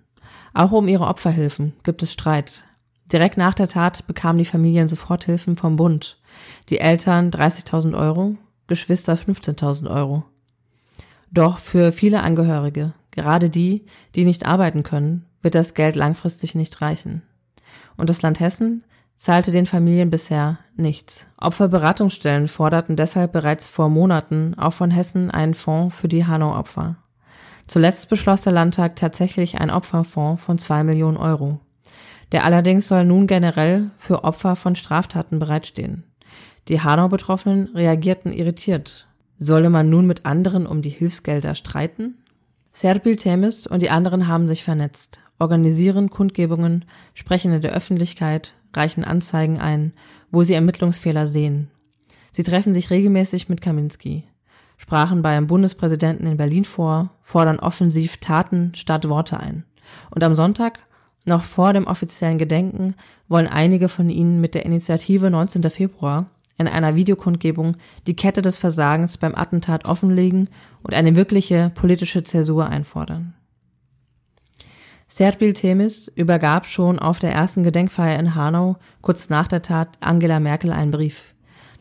Auch 0.54 0.72
um 0.72 0.88
ihre 0.88 1.06
Opferhilfen 1.06 1.74
gibt 1.82 2.02
es 2.02 2.12
Streit, 2.12 2.64
Direkt 3.12 3.36
nach 3.36 3.54
der 3.54 3.68
Tat 3.68 4.06
bekamen 4.06 4.38
die 4.38 4.44
Familien 4.44 4.88
Soforthilfen 4.88 5.56
vom 5.56 5.76
Bund. 5.76 6.18
Die 6.70 6.80
Eltern 6.80 7.30
30.000 7.30 7.96
Euro, 7.96 8.36
Geschwister 8.66 9.14
15.000 9.14 9.90
Euro. 9.90 10.24
Doch 11.30 11.58
für 11.58 11.92
viele 11.92 12.22
Angehörige, 12.22 12.94
gerade 13.14 13.50
die, 13.50 13.87
die 14.14 14.24
nicht 14.24 14.46
arbeiten 14.46 14.83
können, 14.83 15.24
wird 15.42 15.55
das 15.55 15.74
Geld 15.74 15.96
langfristig 15.96 16.55
nicht 16.55 16.81
reichen. 16.81 17.22
Und 17.96 18.11
das 18.11 18.22
Land 18.22 18.40
Hessen 18.40 18.85
zahlte 19.16 19.53
den 19.53 19.66
Familien 19.66 20.11
bisher 20.11 20.59
nichts. 20.77 21.27
Opferberatungsstellen 21.38 22.48
forderten 22.48 22.96
deshalb 22.96 23.33
bereits 23.33 23.68
vor 23.68 23.88
Monaten 23.88 24.55
auch 24.59 24.72
von 24.72 24.90
Hessen 24.90 25.31
einen 25.31 25.55
Fonds 25.55 25.96
für 25.96 26.09
die 26.09 26.27
Hanau-Opfer. 26.27 26.96
Zuletzt 27.66 28.11
beschloss 28.11 28.42
der 28.42 28.53
Landtag 28.53 28.96
tatsächlich 28.96 29.59
einen 29.59 29.70
Opferfonds 29.70 30.42
von 30.42 30.59
zwei 30.59 30.85
Millionen 30.85 31.16
Euro. 31.16 31.61
Der 32.33 32.44
allerdings 32.44 32.88
soll 32.88 33.05
nun 33.05 33.27
generell 33.27 33.90
für 33.96 34.24
Opfer 34.24 34.57
von 34.57 34.74
Straftaten 34.77 35.38
bereitstehen. 35.38 36.05
Die 36.68 36.81
Hanau-Betroffenen 36.81 37.68
reagierten 37.74 38.33
irritiert. 38.33 39.07
Solle 39.38 39.70
man 39.70 39.88
nun 39.88 40.07
mit 40.07 40.27
anderen 40.27 40.66
um 40.66 40.83
die 40.83 40.90
Hilfsgelder 40.90 41.55
streiten? 41.55 42.23
Serpil 42.74 43.14
Temis 43.14 43.68
und 43.68 43.82
die 43.82 43.90
anderen 43.90 44.26
haben 44.26 44.48
sich 44.48 44.64
vernetzt, 44.64 45.20
organisieren 45.38 46.10
Kundgebungen, 46.10 46.84
sprechen 47.14 47.52
in 47.52 47.60
der 47.60 47.72
Öffentlichkeit, 47.72 48.54
reichen 48.74 49.04
Anzeigen 49.04 49.60
ein, 49.60 49.92
wo 50.32 50.42
sie 50.42 50.54
Ermittlungsfehler 50.54 51.28
sehen. 51.28 51.70
Sie 52.32 52.42
treffen 52.42 52.74
sich 52.74 52.90
regelmäßig 52.90 53.48
mit 53.48 53.60
Kaminski, 53.60 54.24
sprachen 54.76 55.22
beim 55.22 55.46
Bundespräsidenten 55.46 56.26
in 56.26 56.37
Berlin 56.37 56.64
vor, 56.64 57.10
fordern 57.22 57.60
offensiv 57.60 58.16
Taten 58.16 58.74
statt 58.74 59.08
Worte 59.08 59.38
ein. 59.38 59.62
Und 60.10 60.24
am 60.24 60.34
Sonntag 60.34 60.80
noch 61.24 61.44
vor 61.44 61.74
dem 61.74 61.87
offiziellen 61.87 62.38
Gedenken 62.38 62.96
wollen 63.28 63.46
einige 63.46 63.88
von 63.88 64.10
ihnen 64.10 64.40
mit 64.40 64.56
der 64.56 64.66
Initiative 64.66 65.30
19. 65.30 65.62
Februar 65.70 66.26
in 66.56 66.68
einer 66.68 66.94
Videokundgebung 66.94 67.76
die 68.06 68.16
Kette 68.16 68.42
des 68.42 68.58
Versagens 68.58 69.16
beim 69.16 69.34
Attentat 69.34 69.84
offenlegen 69.84 70.48
und 70.82 70.94
eine 70.94 71.16
wirkliche 71.16 71.70
politische 71.74 72.24
Zäsur 72.24 72.66
einfordern. 72.66 73.34
Serpil 75.06 75.52
Temis 75.52 76.08
übergab 76.08 76.66
schon 76.66 76.98
auf 76.98 77.18
der 77.18 77.32
ersten 77.32 77.62
Gedenkfeier 77.62 78.18
in 78.18 78.34
Hanau 78.34 78.76
kurz 79.00 79.28
nach 79.28 79.48
der 79.48 79.62
Tat 79.62 79.98
Angela 80.00 80.40
Merkel 80.40 80.72
einen 80.72 80.90
Brief. 80.90 81.34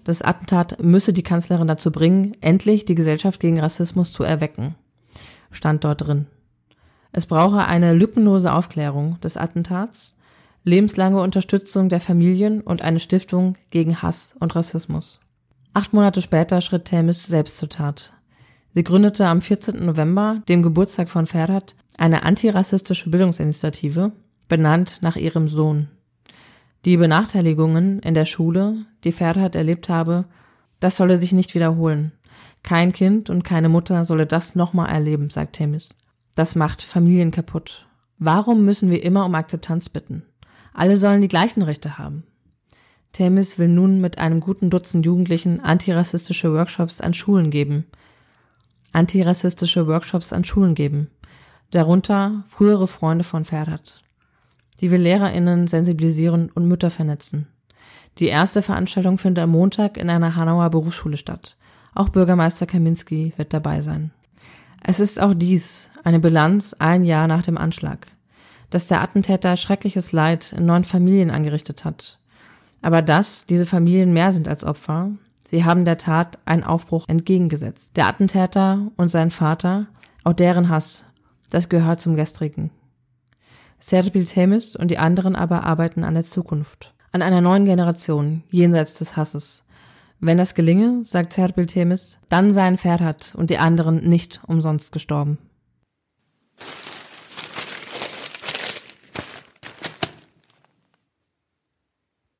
Das 0.04 0.22
Attentat 0.22 0.84
müsse 0.84 1.14
die 1.14 1.24
Kanzlerin 1.24 1.68
dazu 1.68 1.92
bringen, 1.92 2.36
endlich 2.42 2.86
die 2.86 2.96
Gesellschaft 2.96 3.40
gegen 3.40 3.60
Rassismus 3.60 4.12
zu 4.12 4.24
erwecken, 4.24 4.76
stand 5.52 5.84
dort 5.84 6.06
drin. 6.06 6.28
Es 7.14 7.26
brauche 7.26 7.68
eine 7.68 7.94
lückenlose 7.94 8.52
Aufklärung 8.52 9.20
des 9.22 9.38
Attentats, 9.38 10.16
lebenslange 10.64 11.22
Unterstützung 11.22 11.90
der 11.90 12.00
Familien 12.00 12.62
und 12.62 12.82
eine 12.82 13.00
Stiftung 13.00 13.54
gegen 13.70 14.02
Hass 14.02 14.34
und 14.40 14.56
Rassismus. 14.56 15.20
Acht 15.74 15.94
Monate 15.94 16.22
später 16.22 16.62
schritt 16.62 16.86
Themis 16.86 17.26
selbst 17.26 17.58
zur 17.58 17.70
Tat. 17.70 18.14
Sie 18.74 18.84
gründete 18.84 19.28
am 19.28 19.42
14. 19.42 19.86
November, 19.86 20.42
dem 20.48 20.64
Geburtstag 20.64 21.10
von 21.10 21.26
Ferhat, 21.26 21.76
eine 21.98 22.24
antirassistische 22.24 23.10
Bildungsinitiative, 23.10 24.12
benannt 24.48 25.00
nach 25.02 25.16
ihrem 25.16 25.48
Sohn. 25.48 25.90
Die 26.86 26.98
Benachteiligungen 26.98 28.00
in 28.00 28.14
der 28.14 28.26
Schule, 28.26 28.86
die 29.04 29.12
Ferhat 29.12 29.56
erlebt 29.56 29.90
habe, 29.90 30.26
das 30.80 30.98
solle 30.98 31.18
sich 31.18 31.32
nicht 31.32 31.56
wiederholen. 31.56 32.12
Kein 32.62 32.94
Kind 32.94 33.30
und 33.30 33.44
keine 33.44 33.70
Mutter 33.70 34.06
solle 34.06 34.26
das 34.26 34.56
nochmal 34.56 34.90
erleben, 34.90 35.30
sagt 35.30 35.58
Themis. 35.58 35.96
Das 36.36 36.56
macht 36.56 36.82
Familien 36.82 37.32
kaputt. 37.32 37.88
Warum 38.18 38.66
müssen 38.66 38.90
wir 38.90 39.04
immer 39.04 39.26
um 39.26 39.36
Akzeptanz 39.36 39.90
bitten? 39.90 40.24
Alle 40.74 40.98
sollen 40.98 41.22
die 41.22 41.28
gleichen 41.28 41.62
Rechte 41.62 41.98
haben. 41.98 42.24
Themis 43.12 43.60
will 43.60 43.68
nun 43.68 44.02
mit 44.02 44.18
einem 44.18 44.40
guten 44.40 44.70
Dutzend 44.70 45.06
Jugendlichen 45.06 45.60
antirassistische 45.60 46.52
Workshops 46.54 47.00
an 47.00 47.14
Schulen 47.14 47.52
geben. 47.52 47.86
Antirassistische 48.92 49.86
Workshops 49.88 50.34
an 50.34 50.44
Schulen 50.44 50.74
geben. 50.74 51.10
Darunter 51.72 52.44
frühere 52.48 52.88
Freunde 52.88 53.24
von 53.24 53.46
Ferhat. 53.46 54.02
Sie 54.78 54.90
will 54.90 55.02
LehrerInnen 55.02 55.68
sensibilisieren 55.68 56.50
und 56.54 56.68
Mütter 56.68 56.90
vernetzen. 56.90 57.48
Die 58.20 58.28
erste 58.28 58.62
Veranstaltung 58.62 59.18
findet 59.18 59.44
am 59.44 59.52
Montag 59.52 59.98
in 59.98 60.10
einer 60.10 60.36
Hanauer 60.36 60.70
Berufsschule 60.70 61.18
statt. 61.18 61.58
Auch 61.96 62.10
Bürgermeister 62.10 62.66
Kaminski 62.66 63.34
wird 63.38 63.54
dabei 63.54 63.82
sein. 63.82 64.12
Es 64.84 65.00
ist 65.00 65.20
auch 65.20 65.34
dies 65.34 65.90
eine 66.04 66.20
Bilanz 66.20 66.76
ein 66.78 67.04
Jahr 67.04 67.28
nach 67.28 67.44
dem 67.44 67.58
Anschlag, 67.58 68.08
dass 68.74 68.88
der 68.88 69.02
Attentäter 69.02 69.56
schreckliches 69.56 70.12
Leid 70.12 70.54
in 70.58 70.66
neun 70.66 70.84
Familien 70.84 71.30
angerichtet 71.30 71.86
hat. 71.86 72.18
Aber 72.82 73.02
dass 73.02 73.46
diese 73.46 73.68
Familien 73.68 74.14
mehr 74.14 74.34
sind 74.34 74.48
als 74.48 74.64
Opfer, 74.64 75.12
sie 75.46 75.64
haben 75.64 75.86
der 75.86 76.00
Tat 76.00 76.40
einen 76.46 76.64
Aufbruch 76.64 77.08
entgegengesetzt. 77.08 77.96
Der 77.96 78.08
Attentäter 78.08 78.92
und 78.98 79.10
sein 79.10 79.30
Vater, 79.30 79.88
auch 80.24 80.34
deren 80.34 80.70
Hass, 80.70 81.04
das 81.52 81.70
gehört 81.70 82.02
zum 82.02 82.16
Gestrigen. 82.16 82.72
Serpil 83.80 84.26
Themis 84.26 84.76
und 84.76 84.90
die 84.90 84.98
anderen 84.98 85.36
aber 85.36 85.64
arbeiten 85.66 86.04
an 86.04 86.16
der 86.16 86.26
Zukunft, 86.26 86.94
an 87.12 87.22
einer 87.22 87.42
neuen 87.42 87.66
Generation 87.66 88.42
jenseits 88.50 88.96
des 88.96 89.16
Hasses. 89.16 89.66
Wenn 90.20 90.38
das 90.38 90.56
gelinge, 90.56 91.04
sagt 91.04 91.34
Serpil 91.34 91.68
Themis, 91.68 92.18
dann 92.30 92.54
seien 92.54 92.78
Ferhat 92.78 93.36
und 93.38 93.50
die 93.50 93.58
anderen 93.60 94.08
nicht 94.10 94.42
umsonst 94.48 94.92
gestorben. 94.92 95.38